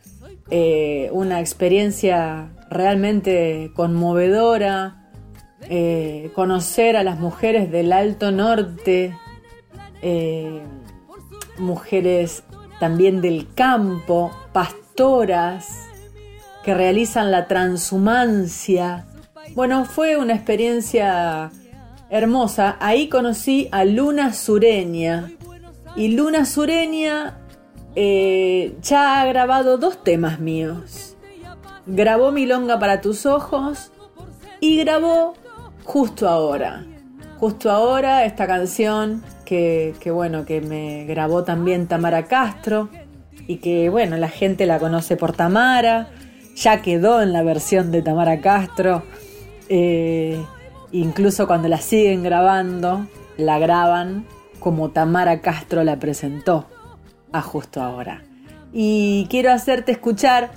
Eh, 0.49 1.09
una 1.11 1.39
experiencia 1.39 2.49
realmente 2.69 3.71
conmovedora. 3.75 5.01
Eh, 5.67 6.31
conocer 6.35 6.95
a 6.95 7.03
las 7.03 7.19
mujeres 7.19 7.71
del 7.71 7.91
Alto 7.91 8.31
Norte, 8.31 9.17
eh, 10.01 10.61
mujeres 11.57 12.43
también 12.79 13.21
del 13.21 13.47
campo, 13.55 14.31
pastoras 14.53 15.87
que 16.63 16.73
realizan 16.73 17.31
la 17.31 17.47
transhumancia. 17.47 19.05
Bueno, 19.53 19.85
fue 19.85 20.17
una 20.17 20.33
experiencia 20.33 21.51
hermosa. 22.09 22.77
Ahí 22.79 23.07
conocí 23.07 23.69
a 23.71 23.85
Luna 23.85 24.33
Sureña. 24.33 25.31
Y 25.95 26.09
Luna 26.09 26.45
Sureña 26.45 27.37
eh, 27.95 28.75
ya 28.81 29.21
ha 29.21 29.25
grabado 29.25 29.77
dos 29.77 30.03
temas 30.03 30.39
míos. 30.39 31.04
Grabó 31.87 32.31
Milonga 32.31 32.79
para 32.79 33.01
tus 33.01 33.25
ojos 33.25 33.91
y 34.59 34.79
grabó 34.79 35.33
Justo 35.83 36.27
ahora. 36.27 36.83
Justo 37.37 37.69
ahora 37.69 38.25
esta 38.25 38.47
canción 38.47 39.23
que, 39.45 39.93
que, 39.99 40.09
bueno, 40.09 40.45
que 40.45 40.61
me 40.61 41.05
grabó 41.05 41.43
también 41.43 41.87
Tamara 41.87 42.25
Castro 42.25 42.89
y 43.47 43.57
que 43.57 43.89
bueno, 43.89 44.17
la 44.17 44.29
gente 44.29 44.65
la 44.65 44.79
conoce 44.79 45.15
por 45.15 45.33
Tamara, 45.33 46.09
ya 46.55 46.81
quedó 46.81 47.21
en 47.21 47.33
la 47.33 47.43
versión 47.43 47.91
de 47.91 48.01
Tamara 48.01 48.41
Castro, 48.41 49.03
eh, 49.69 50.43
incluso 50.91 51.47
cuando 51.47 51.67
la 51.67 51.77
siguen 51.77 52.23
grabando, 52.23 53.07
la 53.37 53.59
graban 53.59 54.25
como 54.59 54.89
Tamara 54.89 55.41
Castro 55.41 55.83
la 55.83 55.99
presentó 55.99 56.65
a 57.31 57.41
justo 57.41 57.81
ahora. 57.81 58.23
Y 58.73 59.27
quiero 59.29 59.51
hacerte 59.51 59.91
escuchar 59.91 60.51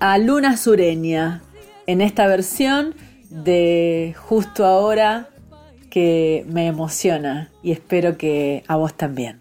a 0.00 0.16
Luna 0.16 0.56
Sureña 0.56 1.42
en 1.86 2.00
esta 2.00 2.26
versión 2.26 2.94
de 3.28 4.14
justo 4.18 4.64
ahora 4.64 5.28
que 5.90 6.46
me 6.48 6.66
emociona 6.66 7.50
y 7.62 7.72
espero 7.72 8.16
que 8.16 8.64
a 8.66 8.76
vos 8.76 8.94
también. 8.94 9.39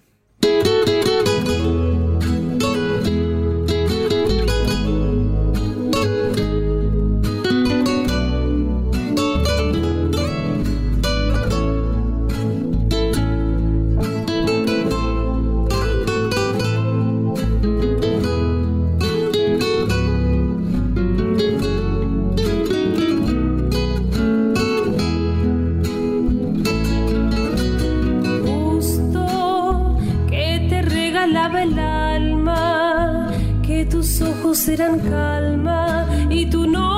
Serán 34.70 35.00
calma 35.00 36.06
y 36.30 36.46
tu 36.48 36.68
nombre 36.68 36.89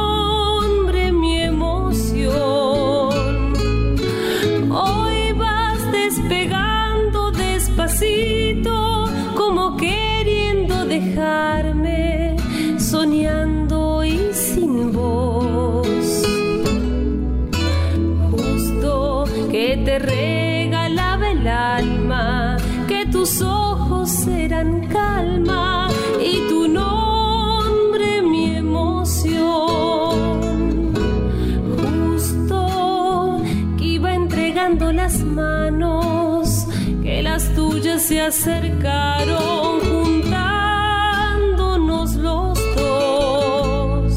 acercaron 38.22 39.82
juntándonos 39.82 42.16
los 42.16 42.60
dos. 42.76 44.14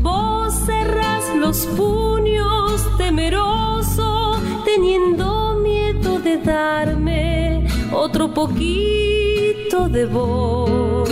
Vos 0.00 0.54
cerrás 0.66 1.24
los 1.36 1.58
puños 1.76 2.82
temeroso, 2.98 4.40
teniendo 4.64 5.54
miedo 5.62 6.18
de 6.18 6.38
darme 6.38 7.68
otro 7.92 8.34
poquito 8.34 9.88
de 9.88 10.06
voz. 10.06 11.08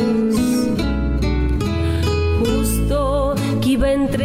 Justo 2.40 3.34
que 3.60 3.68
iba 3.70 3.92
entregando 3.92 4.17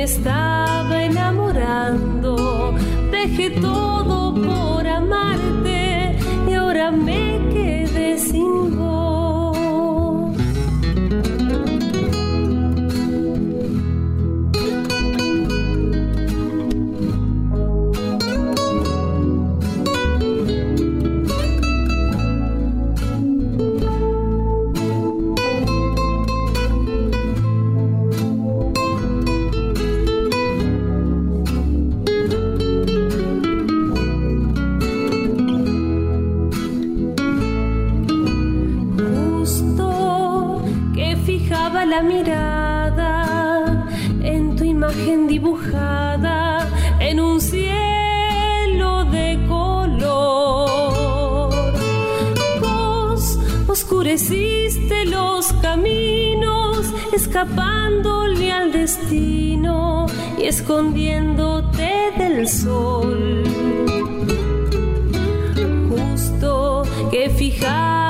me 0.00 0.04
estaba 0.04 1.02
enamorando. 1.04 2.74
Dejé 3.10 3.50
todo 3.50 3.79
y 60.38 60.44
escondiéndote 60.44 62.12
del 62.18 62.48
sol. 62.48 63.44
Justo 65.88 66.82
que 67.10 67.30
fijar 67.30 68.09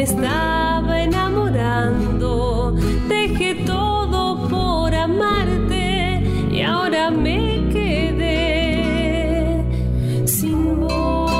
me 0.00 0.04
estaba 0.04 1.02
enamorando. 1.02 2.74
Dejé 3.06 3.54
todo 3.66 4.48
por 4.48 4.94
amarte 4.94 6.22
y 6.50 6.62
ahora 6.62 7.10
me 7.10 7.68
quedé 7.70 9.62
sin 10.26 10.80
voz. 10.80 11.30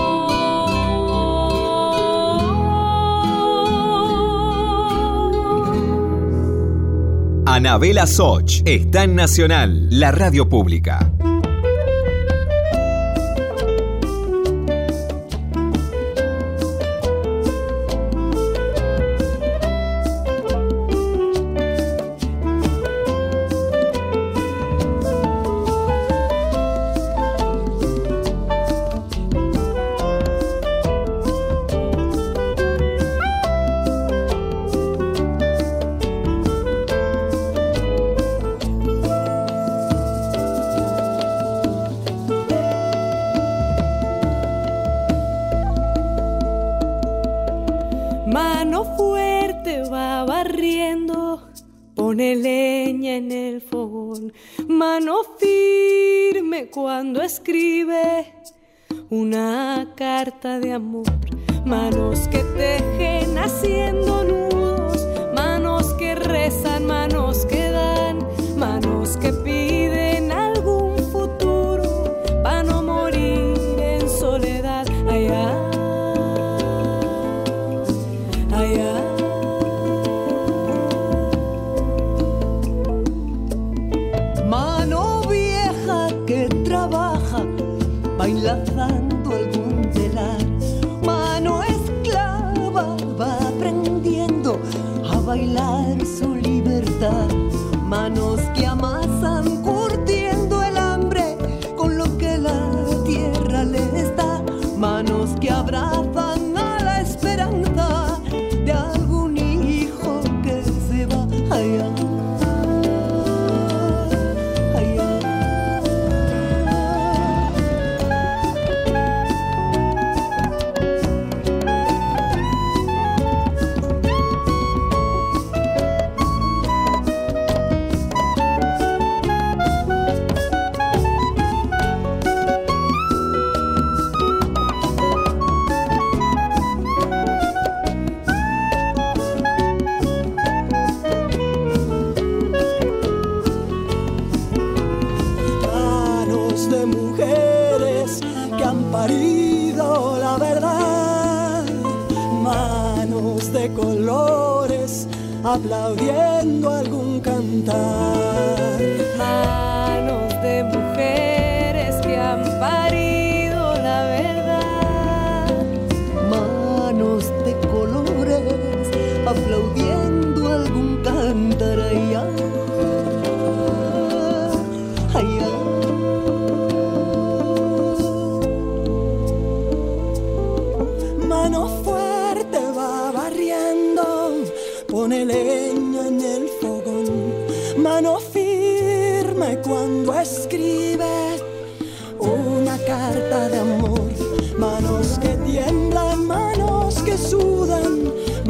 Anabela 7.46 8.06
Soch 8.06 8.61
está 8.66 9.04
en 9.04 9.14
Nacional, 9.14 9.88
la 9.90 10.12
radio 10.12 10.50
pública. 10.50 11.11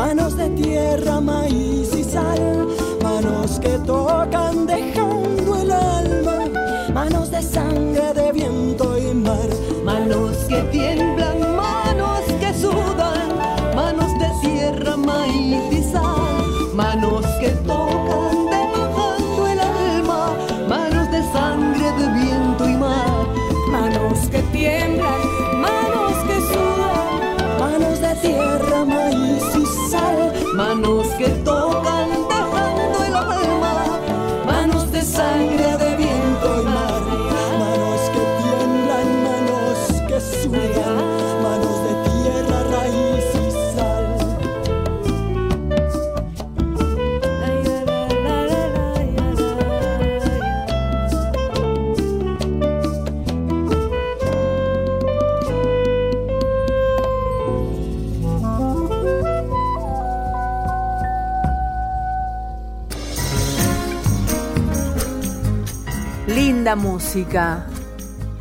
Manos 0.00 0.34
de 0.34 0.48
tierra, 0.50 1.20
maíz 1.20 1.79
Música. 66.76 67.66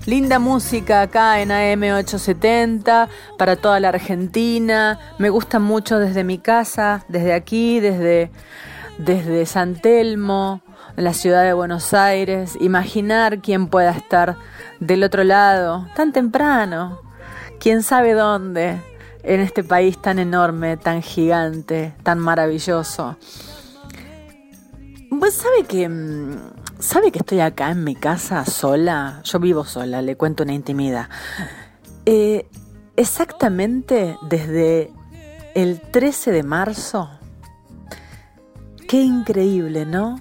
Linda 0.05 0.39
música 0.39 1.01
acá 1.01 1.41
en 1.41 1.49
AM870 1.49 3.07
para 3.37 3.55
toda 3.55 3.79
la 3.79 3.89
Argentina. 3.89 4.99
Me 5.17 5.29
gusta 5.29 5.59
mucho 5.59 5.99
desde 5.99 6.23
mi 6.23 6.37
casa, 6.37 7.03
desde 7.07 7.33
aquí, 7.33 7.79
desde, 7.79 8.31
desde 8.97 9.45
San 9.45 9.75
Telmo, 9.75 10.61
en 10.95 11.03
la 11.03 11.13
ciudad 11.13 11.43
de 11.43 11.53
Buenos 11.53 11.93
Aires. 11.93 12.57
Imaginar 12.59 13.39
quién 13.39 13.67
pueda 13.67 13.91
estar 13.91 14.37
del 14.79 15.03
otro 15.03 15.23
lado 15.23 15.87
tan 15.95 16.13
temprano, 16.13 17.01
quién 17.59 17.83
sabe 17.83 18.13
dónde, 18.13 18.81
en 19.23 19.39
este 19.41 19.63
país 19.63 20.01
tan 20.01 20.19
enorme, 20.19 20.77
tan 20.77 21.01
gigante, 21.01 21.93
tan 22.03 22.19
maravilloso. 22.19 23.17
Pues 25.17 25.33
sabe 25.33 25.63
que 25.67 25.89
mm, 25.89 26.51
sabe 26.79 27.11
que 27.11 27.19
estoy 27.19 27.39
acá 27.39 27.71
en 27.71 27.83
mi 27.83 27.95
casa 27.95 28.45
sola. 28.45 29.21
Yo 29.23 29.39
vivo 29.39 29.65
sola, 29.65 30.01
le 30.01 30.15
cuento 30.15 30.43
una 30.43 30.53
intimidad. 30.53 31.09
Eh, 32.05 32.47
exactamente 32.95 34.17
desde 34.21 34.91
el 35.55 35.81
13 35.81 36.31
de 36.31 36.43
marzo. 36.43 37.09
Qué 38.87 39.01
increíble, 39.01 39.85
¿no? 39.85 40.19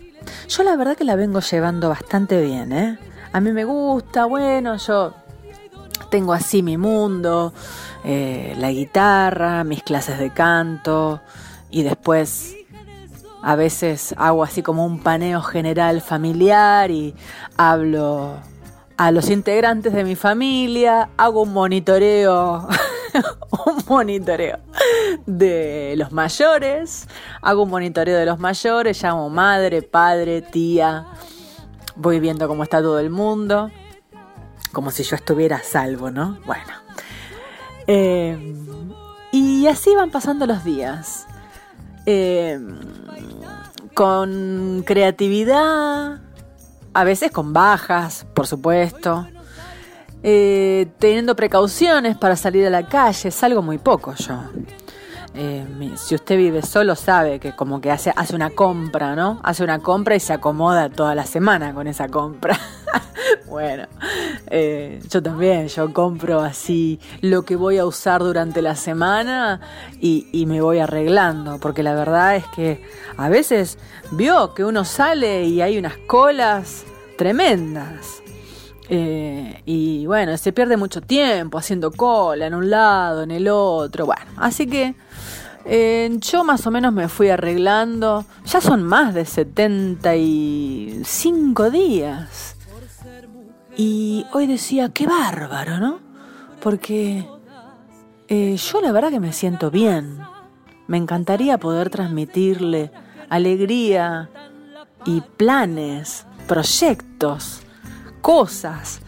Yo 0.49 0.63
la 0.63 0.77
verdad 0.77 0.97
que 0.97 1.05
la 1.05 1.17
vengo 1.17 1.41
llevando 1.41 1.89
bastante 1.89 2.41
bien, 2.41 2.73
¿eh? 2.73 2.99
A 3.33 3.41
mí 3.41 3.53
me 3.53 3.65
gusta, 3.65 4.25
bueno, 4.25 4.77
yo 4.77 5.15
tengo 6.11 6.33
así 6.33 6.63
mi 6.63 6.77
mundo, 6.77 7.53
eh, 8.05 8.55
la 8.59 8.71
guitarra, 8.71 9.65
mis 9.65 9.83
clases 9.83 10.19
de 10.19 10.31
canto 10.33 11.21
y 11.71 11.83
después 11.83 12.58
a 13.49 13.57
veces 13.57 14.15
hago 14.19 14.45
así 14.45 14.63
como 14.63 14.85
un 14.85 14.99
paneo 14.99 15.41
general 15.41 16.03
familiar 16.03 16.91
y 16.91 17.15
hablo 17.57 18.35
a 18.99 19.11
los 19.11 19.31
integrantes 19.31 19.95
de 19.95 20.05
mi 20.05 20.17
familia, 20.17 21.09
hago 21.17 21.45
un 21.45 21.55
monitoreo, 21.55 22.69
un 23.67 23.85
monitoreo 23.89 24.59
de 25.25 25.95
los 25.97 26.13
mayores, 26.13 27.09
hago 27.41 27.63
un 27.63 27.71
monitoreo 27.71 28.19
de 28.19 28.27
los 28.27 28.39
mayores, 28.39 29.03
llamo 29.03 29.31
madre, 29.31 29.81
padre, 29.81 30.43
tía, 30.43 31.07
voy 31.97 32.21
viendo 32.21 32.49
cómo 32.49 32.65
está 32.65 32.83
todo 32.83 32.99
el 32.99 33.09
mundo, 33.09 33.71
como 34.73 34.91
si 34.91 35.05
yo 35.05 35.17
estuviera 35.17 35.57
a 35.57 35.63
salvo, 35.63 36.11
¿no? 36.11 36.39
Bueno. 36.45 36.75
Eh, 37.87 38.55
y 39.33 39.67
así 39.69 39.95
van 39.95 40.11
pasando 40.11 40.45
los 40.47 40.65
días. 40.65 41.28
Eh, 42.11 42.59
con 43.93 44.83
creatividad, 44.87 46.21
a 46.95 47.05
veces 47.05 47.31
con 47.31 47.53
bajas, 47.53 48.27
por 48.33 48.47
supuesto, 48.47 49.29
eh, 50.23 50.87
teniendo 50.99 51.37
precauciones 51.37 52.17
para 52.17 52.35
salir 52.35 52.67
a 52.67 52.71
la 52.71 52.89
calle, 52.89 53.31
salgo 53.31 53.61
muy 53.61 53.77
poco 53.77 54.15
yo. 54.15 54.41
Eh, 55.35 55.67
si 55.97 56.15
usted 56.15 56.37
vive 56.37 56.63
solo 56.63 56.97
sabe 56.97 57.39
que 57.39 57.55
como 57.55 57.81
que 57.81 57.91
hace, 57.91 58.13
hace 58.17 58.35
una 58.35 58.51
compra, 58.51 59.15
¿no? 59.15 59.41
Hace 59.43 59.63
una 59.63 59.79
compra 59.79 60.17
y 60.17 60.21
se 60.21 60.33
acomoda 60.33 60.89
toda 60.89 61.15
la 61.15 61.27
semana 61.27 61.75
con 61.75 61.87
esa 61.87 62.09
compra. 62.09 62.59
bueno, 63.47 63.87
eh, 64.49 65.01
yo 65.11 65.23
también, 65.23 65.69
yo 65.69 65.93
compro 65.93 66.41
así 66.41 66.99
lo 67.21 67.43
que 67.43 67.57
voy 67.57 67.79
a 67.79 67.87
usar 67.87 68.23
durante 68.23 68.63
la 68.63 68.75
semana 68.75 69.61
y, 70.01 70.27
y 70.33 70.47
me 70.47 70.61
voy 70.61 70.79
arreglando, 70.79 71.59
porque 71.59 71.83
la 71.83 71.95
verdad 71.95 72.37
es 72.37 72.47
que 72.49 72.83
a 73.17 73.29
veces 73.29 73.79
vio 74.13 74.55
que 74.55 74.65
uno 74.65 74.85
sale 74.85 75.45
y 75.45 75.61
hay 75.61 75.79
unas 75.79 75.97
colas 76.07 76.85
tremendas. 77.17 78.23
Eh, 78.91 79.61
y 79.67 80.07
bueno, 80.07 80.37
se 80.39 80.53
pierde 80.53 80.79
mucho 80.79 81.03
tiempo 81.03 81.59
haciendo 81.59 81.91
cola 81.91 82.47
en 82.47 82.55
un 82.55 82.71
lado, 82.71 83.23
en 83.23 83.31
el 83.31 83.49
otro. 83.49 84.07
Bueno, 84.07 84.23
así 84.37 84.67
que 84.67 84.95
eh, 85.71 86.17
yo 86.21 86.45
más 86.45 86.67
o 86.67 86.71
menos 86.71 86.95
me 86.95 87.09
fui 87.09 87.29
arreglando. 87.29 88.25
Ya 88.47 88.63
son 88.63 88.85
más 88.85 89.13
de 89.15 89.27
75 89.27 91.71
días. 91.71 92.57
Y 93.77 94.25
hoy 94.33 94.47
decía, 94.47 94.89
qué 94.89 95.07
bárbaro, 95.07 95.77
¿no? 95.79 96.01
Porque 96.63 97.29
eh, 98.29 98.57
yo 98.57 98.81
la 98.81 98.93
verdad 98.93 99.11
que 99.11 99.21
me 99.21 99.35
siento 99.35 99.71
bien. 99.71 100.21
Me 100.87 100.97
encantaría 100.97 101.59
poder 101.59 101.91
transmitirle 101.91 102.91
alegría 103.29 104.31
y 105.05 105.21
planes, 105.21 106.25
proyectos, 106.47 107.61
cosas 108.23 109.03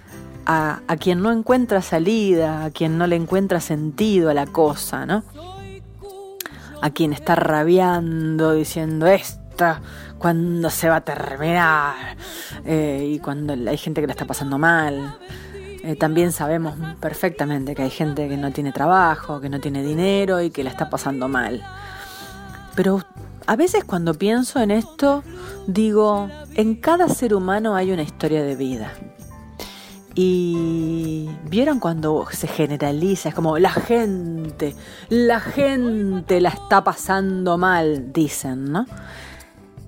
a, 0.45 0.83
a 0.87 0.97
quien 0.99 1.23
no 1.23 1.33
encuentra 1.33 1.81
salida, 1.81 2.67
a 2.67 2.71
quien 2.71 2.99
no 2.99 3.07
le 3.07 3.17
encuentra 3.17 3.61
sentido 3.61 4.29
a 4.29 4.35
la 4.35 4.47
cosa, 4.47 5.07
¿no? 5.07 5.25
A 6.83 6.91
quien 6.91 7.13
está 7.13 7.35
rabiando 7.35 8.55
diciendo 8.55 9.07
esta, 9.07 9.81
cuando 10.19 10.71
se 10.71 10.89
va 10.89 10.97
a 10.97 11.01
terminar? 11.03 12.17
Eh, 12.65 13.13
y 13.15 13.19
cuando 13.19 13.53
hay 13.53 13.77
gente 13.77 14.01
que 14.01 14.07
la 14.07 14.13
está 14.13 14.27
pasando 14.27 14.59
mal. 14.59 15.19
Eh, 15.83 15.97
también 15.97 16.31
sabemos 16.33 16.75
perfectamente 17.01 17.75
que 17.75 17.83
hay 17.83 17.91
gente 17.91 18.29
que 18.29 18.37
no 18.37 18.53
tiene 18.53 18.73
trabajo, 18.73 19.41
que 19.41 19.49
no 19.49 19.61
tiene 19.61 19.83
dinero 19.83 20.41
y 20.43 20.51
que 20.51 20.63
la 20.63 20.71
está 20.71 20.91
pasando 20.91 21.29
mal. 21.29 21.63
Pero 22.75 23.03
a 23.47 23.57
veces 23.57 23.85
cuando 23.85 24.15
pienso 24.15 24.61
en 24.61 24.71
esto, 24.71 25.25
digo, 25.67 26.29
en 26.55 26.77
cada 26.77 27.09
ser 27.09 27.35
humano 27.35 27.75
hay 27.75 27.93
una 27.93 28.03
historia 28.03 28.43
de 28.43 28.57
vida. 28.57 28.93
Y 30.15 31.29
vieron 31.49 31.79
cuando 31.79 32.27
se 32.33 32.49
generaliza, 32.49 33.29
es 33.29 33.35
como 33.35 33.59
la 33.59 33.71
gente, 33.71 34.75
la 35.09 35.41
gente 35.41 36.41
la 36.41 36.49
está 36.49 36.83
pasando 36.83 37.57
mal, 37.57 38.13
dicen, 38.13 38.73
¿no? 38.73 38.87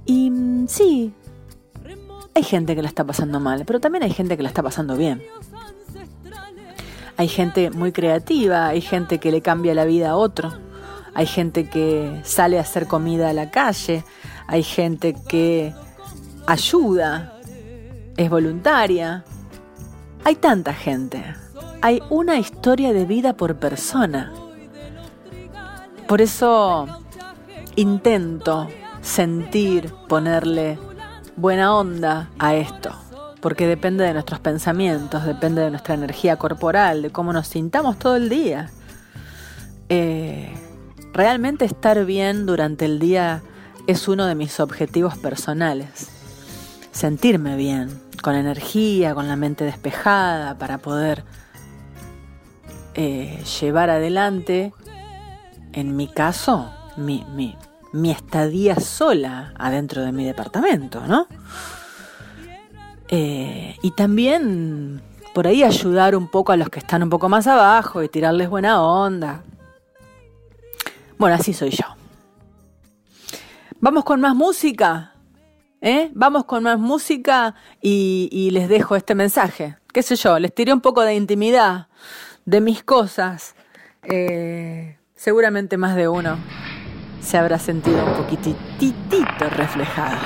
Y 0.05 0.31
mm, 0.31 0.69
sí, 0.69 1.13
hay 2.35 2.43
gente 2.43 2.75
que 2.75 2.83
la 2.83 2.89
está 2.89 3.05
pasando 3.05 3.41
mal, 3.41 3.65
pero 3.67 3.81
también 3.81 4.05
hay 4.05 4.13
gente 4.13 4.37
que 4.37 4.43
la 4.43 4.49
está 4.49 4.63
pasando 4.63 4.97
bien. 4.97 5.23
Hay 7.17 7.29
gente 7.29 7.71
muy 7.71 7.93
creativa, 7.93 8.69
hay 8.69 8.81
gente 8.81 9.19
que 9.19 9.31
le 9.31 9.43
cambia 9.43 9.75
la 9.75 9.85
vida 9.85 10.11
a 10.11 10.17
otro, 10.17 10.53
hay 11.15 11.27
gente 11.27 11.69
que 11.69 12.21
sale 12.25 12.59
a 12.59 12.63
hacer 12.63 12.87
comida 12.87 13.29
a 13.29 13.33
la 13.33 13.51
calle, 13.51 14.03
hay 14.47 14.63
gente 14.63 15.15
que 15.29 15.75
ayuda, 16.47 17.39
es 18.17 18.31
voluntaria. 18.31 19.25
Hay 20.25 20.37
tanta 20.37 20.73
gente. 20.73 21.25
Hay 21.81 22.01
una 22.09 22.39
historia 22.39 22.93
de 22.93 23.07
vida 23.07 23.33
por 23.37 23.57
persona. 23.57 24.33
Por 26.07 26.21
eso 26.21 26.87
intento 27.75 28.69
sentir, 29.01 29.93
ponerle 30.09 30.79
buena 31.37 31.75
onda 31.75 32.31
a 32.39 32.55
esto, 32.55 32.95
porque 33.41 33.67
depende 33.67 34.05
de 34.05 34.13
nuestros 34.13 34.39
pensamientos, 34.39 35.25
depende 35.25 35.63
de 35.63 35.71
nuestra 35.71 35.95
energía 35.95 36.37
corporal, 36.37 37.03
de 37.03 37.11
cómo 37.11 37.33
nos 37.33 37.49
sintamos 37.49 37.99
todo 37.99 38.15
el 38.17 38.29
día. 38.29 38.71
Eh, 39.89 40.55
realmente 41.13 41.65
estar 41.65 42.05
bien 42.05 42.47
durante 42.47 42.85
el 42.85 42.99
día 43.01 43.43
es 43.89 44.07
uno 44.07 44.27
de 44.27 44.37
mis 44.37 44.61
objetivos 44.61 45.19
personales. 45.19 46.09
Sentirme 46.93 47.57
bien, 47.57 47.89
con 48.23 48.35
energía, 48.35 49.15
con 49.15 49.29
la 49.29 49.37
mente 49.37 49.65
despejada, 49.65 50.57
para 50.57 50.79
poder 50.79 51.25
eh, 52.95 53.43
llevar 53.61 53.91
adelante, 53.91 54.73
en 55.73 55.97
mi 55.97 56.09
caso, 56.09 56.73
mi, 56.97 57.27
mi, 57.35 57.57
mi 57.93 58.11
estadía 58.11 58.77
sola 58.77 59.53
adentro 59.59 60.03
de 60.03 60.13
mi 60.13 60.25
departamento, 60.25 61.07
¿no? 61.07 61.27
Eh, 63.09 63.77
y 63.83 63.91
también 63.91 65.03
por 65.35 65.47
ahí 65.47 65.63
ayudar 65.63 66.17
un 66.17 66.29
poco 66.29 66.53
a 66.53 66.57
los 66.57 66.71
que 66.71 66.79
están 66.79 67.03
un 67.03 67.11
poco 67.11 67.29
más 67.29 67.47
abajo 67.47 68.03
y 68.03 68.09
tirarles 68.09 68.49
buena 68.49 68.83
onda. 68.83 69.43
Bueno, 71.19 71.37
así 71.37 71.53
soy 71.53 71.71
yo. 71.71 71.85
Vamos 73.81 74.05
con 74.05 74.21
más 74.21 74.35
música. 74.35 75.12
¿Eh? 75.83 76.11
Vamos 76.15 76.45
con 76.47 76.63
más 76.63 76.79
música 76.79 77.55
y, 77.83 78.49
les 78.53 78.71
dejo 78.71 78.97
este 78.97 79.15
mensaje. 79.15 79.77
¿Qué 79.93 80.03
sé 80.03 80.17
yo? 80.17 80.39
Les 80.39 80.55
tiré 80.55 80.73
un 80.73 80.81
poco 80.81 81.03
de 81.03 81.15
intimidad 81.15 81.89
de 82.47 82.61
mis 82.63 82.83
cosas. 82.83 83.55
Eh, 84.05 84.97
seguramente 85.15 85.77
más 85.77 85.95
de 85.95 86.09
uno 86.09 86.39
se 87.21 87.37
habrá 87.37 87.59
sentido 87.59 88.05
un 88.05 88.15
poquitito 88.15 89.51
reflejado. 89.51 90.19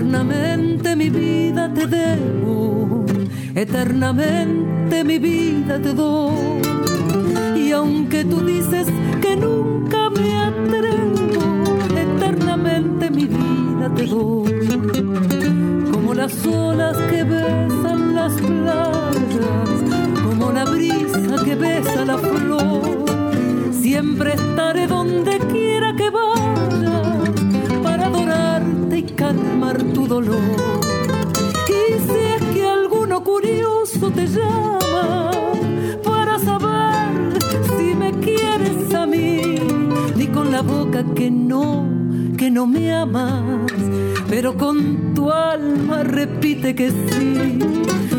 Eternamente 0.00 0.96
mi 0.96 1.10
vida 1.10 1.70
te 1.74 1.86
debo, 1.86 3.04
eternamente 3.54 5.04
mi 5.04 5.18
vida 5.18 5.78
te 5.78 5.92
doy 5.92 6.62
y 7.54 7.70
aunque 7.72 8.24
tú 8.24 8.40
dices 8.40 8.86
que 9.20 9.36
nunca 9.36 10.08
me 10.08 10.38
atrevo, 10.38 11.42
eternamente 11.94 13.10
mi 13.10 13.26
vida 13.26 13.92
te 13.94 14.06
doy. 14.06 14.54
Como 15.92 16.14
las 16.14 16.46
olas 16.46 16.96
que 17.10 17.22
besan 17.22 18.14
las 18.14 18.32
playas, 18.40 19.84
como 20.24 20.50
la 20.50 20.64
brisa 20.64 21.44
que 21.44 21.54
besa 21.54 22.06
la 22.06 22.16
flor. 22.16 23.04
Siempre 23.70 24.32
estaré 24.32 24.86
donde 24.86 25.38
quiera 25.52 25.94
que 25.94 26.08
vayas 26.08 26.39
tu 29.78 30.06
dolor. 30.06 30.38
Y 31.68 31.98
si 32.06 32.18
es 32.18 32.42
que 32.54 32.68
alguno 32.68 33.22
curioso 33.22 34.10
te 34.10 34.26
llama, 34.26 34.80
la 40.50 40.62
boca 40.62 41.04
que 41.14 41.30
no, 41.30 41.88
que 42.36 42.50
no 42.50 42.66
me 42.66 42.92
amas, 42.92 43.72
pero 44.28 44.56
con 44.56 45.14
tu 45.14 45.30
alma 45.30 46.02
repite 46.02 46.74
que 46.74 46.90
sí, 46.90 47.58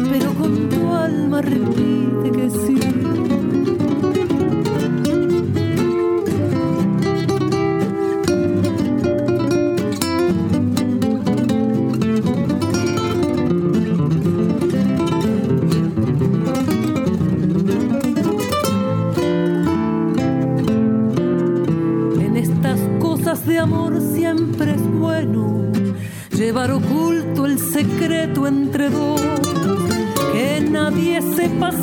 pero 0.09 0.33
con 0.33 0.69
tu 0.69 0.87
alma 0.91 1.41
repite 1.41 2.31
que 2.31 2.49
sí. 2.49 3.30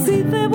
Sepa 0.08 0.20
si 0.24 0.47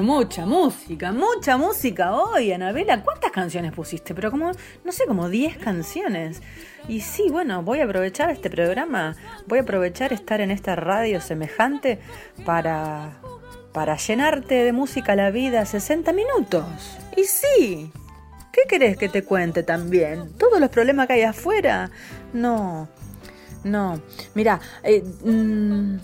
mucha 0.00 0.46
música, 0.46 1.12
mucha 1.12 1.56
música 1.56 2.14
hoy, 2.14 2.52
Anabela. 2.52 3.02
¿Cuántas 3.02 3.30
canciones 3.30 3.72
pusiste? 3.72 4.14
Pero 4.14 4.30
como, 4.30 4.50
no 4.84 4.92
sé, 4.92 5.04
como 5.06 5.28
10 5.28 5.58
canciones. 5.58 6.42
Y 6.88 7.00
sí, 7.00 7.28
bueno, 7.30 7.62
voy 7.62 7.80
a 7.80 7.84
aprovechar 7.84 8.30
este 8.30 8.48
programa, 8.48 9.16
voy 9.46 9.58
a 9.58 9.62
aprovechar 9.62 10.12
estar 10.12 10.40
en 10.40 10.50
esta 10.50 10.74
radio 10.76 11.20
semejante 11.20 11.98
para, 12.44 13.20
para 13.72 13.96
llenarte 13.96 14.54
de 14.64 14.72
música 14.72 15.14
la 15.16 15.30
vida 15.30 15.66
60 15.66 16.12
minutos. 16.12 16.64
Y 17.16 17.24
sí, 17.24 17.92
¿qué 18.52 18.62
querés 18.68 18.96
que 18.96 19.08
te 19.08 19.22
cuente 19.22 19.62
también? 19.62 20.32
¿Todos 20.38 20.60
los 20.60 20.70
problemas 20.70 21.06
que 21.06 21.14
hay 21.14 21.22
afuera? 21.22 21.90
No, 22.32 22.88
no. 23.64 24.00
Mira, 24.34 24.60
eh, 24.82 25.04
mm, 25.24 25.96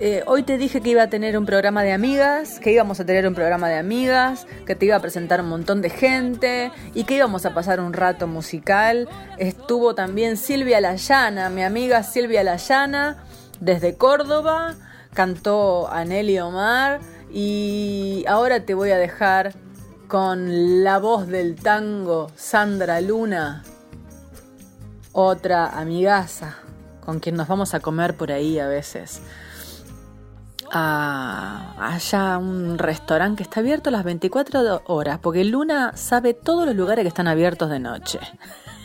eh, 0.00 0.22
hoy 0.26 0.42
te 0.42 0.58
dije 0.58 0.80
que 0.80 0.90
iba 0.90 1.02
a 1.02 1.10
tener 1.10 1.36
un 1.36 1.44
programa 1.44 1.82
de 1.82 1.92
amigas, 1.92 2.60
que 2.60 2.72
íbamos 2.72 3.00
a 3.00 3.04
tener 3.04 3.26
un 3.26 3.34
programa 3.34 3.68
de 3.68 3.76
amigas, 3.76 4.46
que 4.66 4.74
te 4.74 4.86
iba 4.86 4.96
a 4.96 5.00
presentar 5.00 5.40
un 5.40 5.48
montón 5.48 5.82
de 5.82 5.90
gente 5.90 6.70
y 6.94 7.04
que 7.04 7.16
íbamos 7.16 7.46
a 7.46 7.54
pasar 7.54 7.80
un 7.80 7.92
rato 7.92 8.26
musical. 8.26 9.08
Estuvo 9.38 9.94
también 9.94 10.36
Silvia 10.36 10.80
Layana, 10.80 11.50
mi 11.50 11.62
amiga 11.62 12.02
Silvia 12.02 12.44
Layana, 12.44 13.24
desde 13.60 13.96
Córdoba, 13.96 14.76
cantó 15.14 15.90
a 15.90 16.04
Nelly 16.04 16.38
Omar 16.38 17.00
y 17.32 18.24
ahora 18.28 18.64
te 18.64 18.74
voy 18.74 18.90
a 18.90 18.98
dejar 18.98 19.54
con 20.06 20.84
la 20.84 20.98
voz 20.98 21.26
del 21.26 21.56
tango 21.56 22.30
Sandra 22.36 23.00
Luna, 23.00 23.64
otra 25.12 25.66
amigaza 25.66 26.56
con 27.08 27.20
quien 27.20 27.36
nos 27.36 27.48
vamos 27.48 27.72
a 27.72 27.80
comer 27.80 28.18
por 28.18 28.30
ahí 28.32 28.58
a 28.58 28.68
veces, 28.68 29.22
a 30.70 31.74
allá 31.94 32.38
un 32.38 32.78
restaurante 32.78 33.38
que 33.38 33.42
está 33.42 33.60
abierto 33.60 33.90
las 33.90 34.04
24 34.04 34.82
horas, 34.86 35.18
porque 35.20 35.44
Luna 35.44 35.92
sabe 35.96 36.34
todos 36.34 36.66
los 36.66 36.74
lugares 36.74 37.02
que 37.02 37.08
están 37.08 37.28
abiertos 37.28 37.70
de 37.70 37.80
noche. 37.80 38.20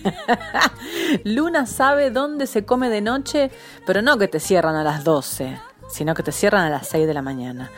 Luna 1.23 1.65
sabe 1.65 2.11
dónde 2.11 2.47
se 2.47 2.65
come 2.65 2.89
de 2.89 3.01
noche, 3.01 3.51
pero 3.85 4.01
no 4.01 4.17
que 4.17 4.27
te 4.27 4.39
cierran 4.39 4.75
a 4.75 4.83
las 4.83 5.03
12 5.03 5.57
sino 5.89 6.15
que 6.15 6.23
te 6.23 6.31
cierran 6.31 6.65
a 6.65 6.69
las 6.69 6.87
6 6.87 7.05
de 7.05 7.13
la 7.13 7.21
mañana. 7.21 7.69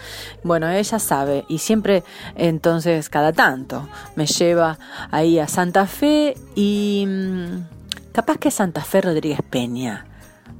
Bueno, 0.41 0.70
ella 0.70 0.99
sabe 0.99 1.43
y 1.49 1.58
siempre, 1.58 2.03
entonces, 2.36 3.10
cada 3.10 3.34
tanto, 3.34 3.89
me 4.16 4.26
lleva 4.26 4.80
ahí 5.12 5.38
a 5.38 5.49
Santa 5.49 5.86
Fe 5.86 6.38
y 6.56 7.06
mm, 7.06 8.14
capaz 8.14 8.38
que 8.38 8.51
Santa 8.51 8.82
Fe 8.82 9.01
Rodríguez 9.01 9.41
Peña. 9.49 10.06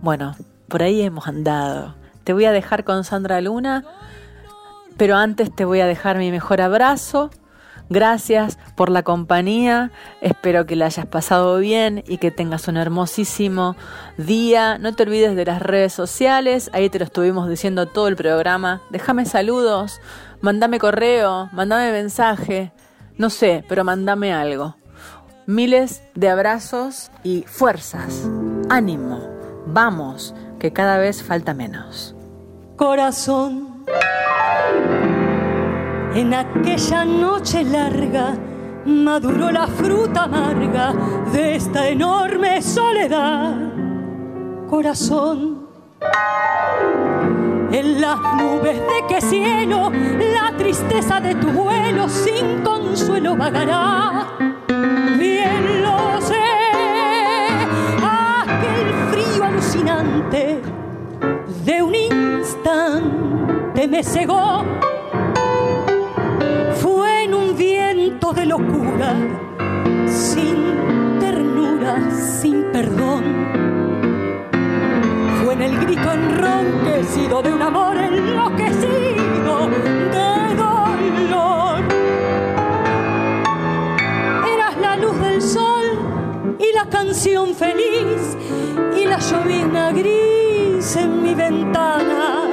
Bueno, 0.02 0.36
por 0.68 0.84
ahí 0.84 1.02
hemos 1.02 1.28
andado. 1.28 1.96
Te 2.26 2.34
voy 2.34 2.46
a 2.46 2.52
dejar 2.52 2.84
con 2.84 3.04
Sandra 3.04 3.40
Luna, 3.40 3.86
pero 4.98 5.16
antes 5.16 5.56
te 5.56 5.64
voy 5.64 5.80
a 5.80 5.86
dejar 5.86 6.18
mi 6.18 6.32
mejor 6.32 6.60
abrazo. 6.60 7.30
Gracias 7.88 8.58
por 8.76 8.90
la 8.90 9.04
compañía, 9.04 9.92
espero 10.22 10.66
que 10.66 10.76
la 10.76 10.88
hayas 10.88 11.06
pasado 11.06 11.60
bien 11.60 12.04
y 12.08 12.18
que 12.18 12.32
tengas 12.32 12.68
un 12.68 12.78
hermosísimo 12.78 13.76
día. 14.18 14.80
No 14.80 14.96
te 14.96 15.04
olvides 15.04 15.36
de 15.36 15.46
las 15.46 15.62
redes 15.62 15.94
sociales, 15.94 16.72
ahí 16.74 16.90
te 16.90 16.98
lo 16.98 17.06
estuvimos 17.06 17.48
diciendo 17.48 17.86
todo 17.86 18.08
el 18.08 18.16
programa. 18.16 18.82
Déjame 18.90 19.28
saludos, 19.28 20.02
mándame 20.42 20.80
correo, 20.80 21.48
mándame 21.54 21.92
mensaje, 21.92 22.72
no 23.20 23.30
sé, 23.30 23.64
pero 23.70 23.84
mándame 23.84 24.34
algo. 24.34 24.78
Miles 25.46 26.02
de 26.16 26.30
abrazos 26.30 27.12
y 27.24 27.44
fuerzas, 27.44 28.28
ánimo, 28.68 29.22
vamos, 29.68 30.34
que 30.66 30.74
cada 30.74 30.98
vez 30.98 31.22
falta 31.22 31.54
menos. 31.54 32.16
Corazón 32.76 33.86
en 36.16 36.34
aquella 36.34 37.06
noche 37.06 37.64
larga 37.64 38.34
maduró 38.84 39.52
la 39.52 39.68
fruta 39.68 40.24
amarga 40.24 40.92
de 41.32 41.58
esta 41.58 41.88
enorme 41.88 42.64
soledad. 42.64 43.54
Corazón, 44.68 45.68
en 47.72 48.02
las 48.02 48.20
nubes 48.20 48.80
de 48.80 49.08
qué 49.08 49.22
cielo 49.22 49.92
la 50.34 50.58
tristeza 50.58 51.20
de 51.20 51.36
tu 51.36 51.52
vuelo 51.52 52.10
sin 52.10 52.64
consuelo 52.64 53.36
vagará. 53.36 54.55
De 60.32 61.82
un 61.84 61.96
instante 61.96 63.88
me 63.88 64.04
cegó 64.04 64.64
de 68.34 68.46
locura, 68.46 69.14
sin 70.08 71.20
ternura, 71.20 72.12
sin 72.12 72.64
perdón. 72.72 73.24
Fue 75.44 75.54
en 75.54 75.62
el 75.62 75.78
grito 75.80 76.12
enronquecido 76.12 77.42
de 77.44 77.54
un 77.54 77.62
amor 77.62 77.98
enloquecido 77.98 79.05
y 86.70 86.74
la 86.74 86.86
canción 86.90 87.54
feliz 87.56 88.38
y 88.98 89.06
la 89.06 89.20
llovizna 89.20 89.92
gris 89.92 90.96
en 90.96 91.24
mi 91.24 91.34
ventana. 91.34 92.50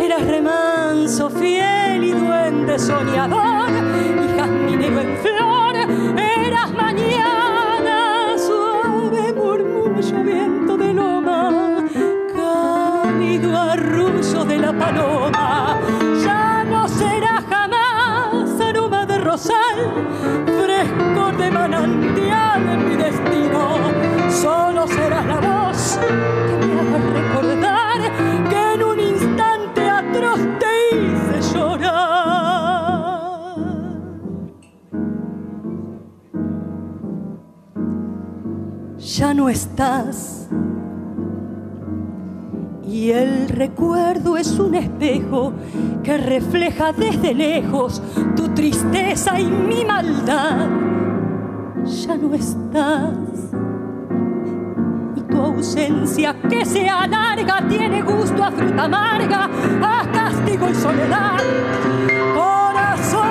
Eras 0.00 0.26
remanso 0.26 1.30
fiel 1.30 2.04
y 2.04 2.12
duende 2.12 2.78
soñador 2.78 3.54
en 4.86 5.18
flor, 5.22 5.74
eras 6.18 6.72
mañana, 6.72 8.36
suave 8.36 9.32
murmullo 9.32 10.22
viento 10.22 10.76
de 10.76 10.92
loma, 10.92 11.84
cálido 12.34 13.56
arrullo 13.56 14.44
de 14.44 14.58
la 14.58 14.72
paloma, 14.72 15.80
ya 16.22 16.43
rosal, 19.34 19.78
fresco 20.46 21.32
de 21.36 21.50
manantial 21.50 22.68
en 22.68 22.88
mi 22.88 22.94
destino, 22.94 23.62
solo 24.30 24.86
serás 24.86 25.26
la 25.26 25.40
voz 25.40 25.98
que 26.46 26.66
me 26.66 26.80
haga 26.80 26.98
recordar 27.18 27.98
que 28.48 28.74
en 28.74 28.82
un 28.84 29.00
instante 29.00 29.90
atroz 29.90 30.38
te 30.60 30.72
hice 30.96 31.36
llorar. 31.52 32.14
ya 38.98 39.34
no 39.34 39.48
estás. 39.48 40.48
Y 43.04 43.10
el 43.10 43.50
recuerdo 43.50 44.38
es 44.38 44.58
un 44.58 44.74
espejo 44.74 45.52
que 46.02 46.16
refleja 46.16 46.90
desde 46.90 47.34
lejos 47.34 48.00
tu 48.34 48.48
tristeza 48.54 49.38
y 49.38 49.44
mi 49.44 49.84
maldad. 49.84 50.70
Ya 51.84 52.16
no 52.16 52.34
estás. 52.34 53.12
Y 55.16 55.20
tu 55.20 55.36
ausencia 55.36 56.34
que 56.48 56.64
se 56.64 56.88
alarga 56.88 57.68
tiene 57.68 58.00
gusto 58.00 58.42
a 58.42 58.50
fruta 58.50 58.84
amarga, 58.84 59.50
a 59.82 60.10
castigo 60.10 60.70
y 60.70 60.74
soledad. 60.74 61.36
Corazón, 62.34 63.28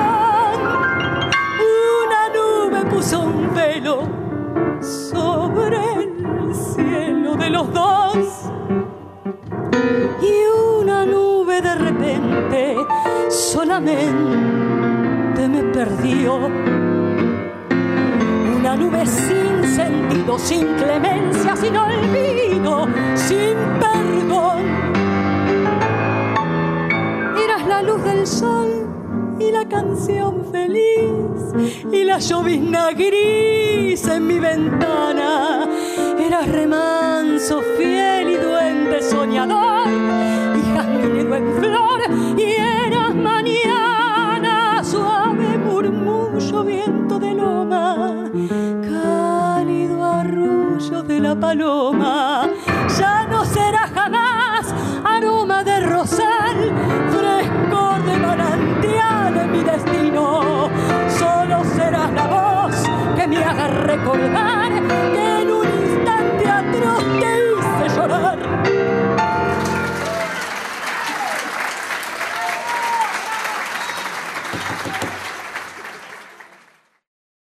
una 2.05 2.29
nube 2.29 2.91
puso 2.91 3.21
un 3.21 3.51
velo 3.55 4.03
sobre 4.79 5.77
el 6.03 6.53
cielo 6.53 7.35
de 7.37 7.49
los 7.49 7.73
dos. 7.73 8.32
Solamente 13.73 15.47
me 15.49 15.63
perdió. 15.73 16.35
Una 18.55 18.75
nube 18.75 19.05
sin 19.05 19.63
sentido, 19.75 20.37
sin 20.37 20.67
clemencia, 20.75 21.55
sin 21.55 21.75
olvido, 21.75 22.87
sin 23.15 23.57
perdón. 23.81 24.61
Eras 27.43 27.67
la 27.67 27.81
luz 27.81 28.03
del 28.03 28.27
sol 28.27 28.69
y 29.39 29.51
la 29.51 29.67
canción 29.67 30.45
feliz 30.51 31.41
y 31.91 32.03
la 32.03 32.19
llovizna 32.19 32.91
gris 32.91 34.07
en 34.07 34.27
mi 34.27 34.37
ventana. 34.37 35.67
Eras 36.19 36.47
remanso 36.47 37.61
fiel 37.77 38.29
y 38.29 38.35
duende 38.35 39.01
soñador 39.01 39.87
y 40.57 40.75
jazminero 40.75 41.35
en 41.35 41.53
flor 41.55 41.99
y 42.37 42.43
eras 42.43 42.82
la 51.23 51.35
paloma. 51.35 52.49
Ya 52.99 53.25
no 53.31 53.45
será 53.45 53.87
jamás 53.95 54.73
aroma 55.05 55.63
de 55.63 55.79
rosal, 55.79 56.57
frescor 57.15 58.03
de 58.03 58.17
manantial 58.17 59.37
en 59.37 59.51
mi 59.53 59.63
destino. 59.63 60.69
Solo 61.17 61.63
serás 61.75 62.11
la 62.11 62.25
voz 62.27 62.75
que 63.15 63.25
me 63.25 63.37
haga 63.37 63.67
recordar 63.67 64.52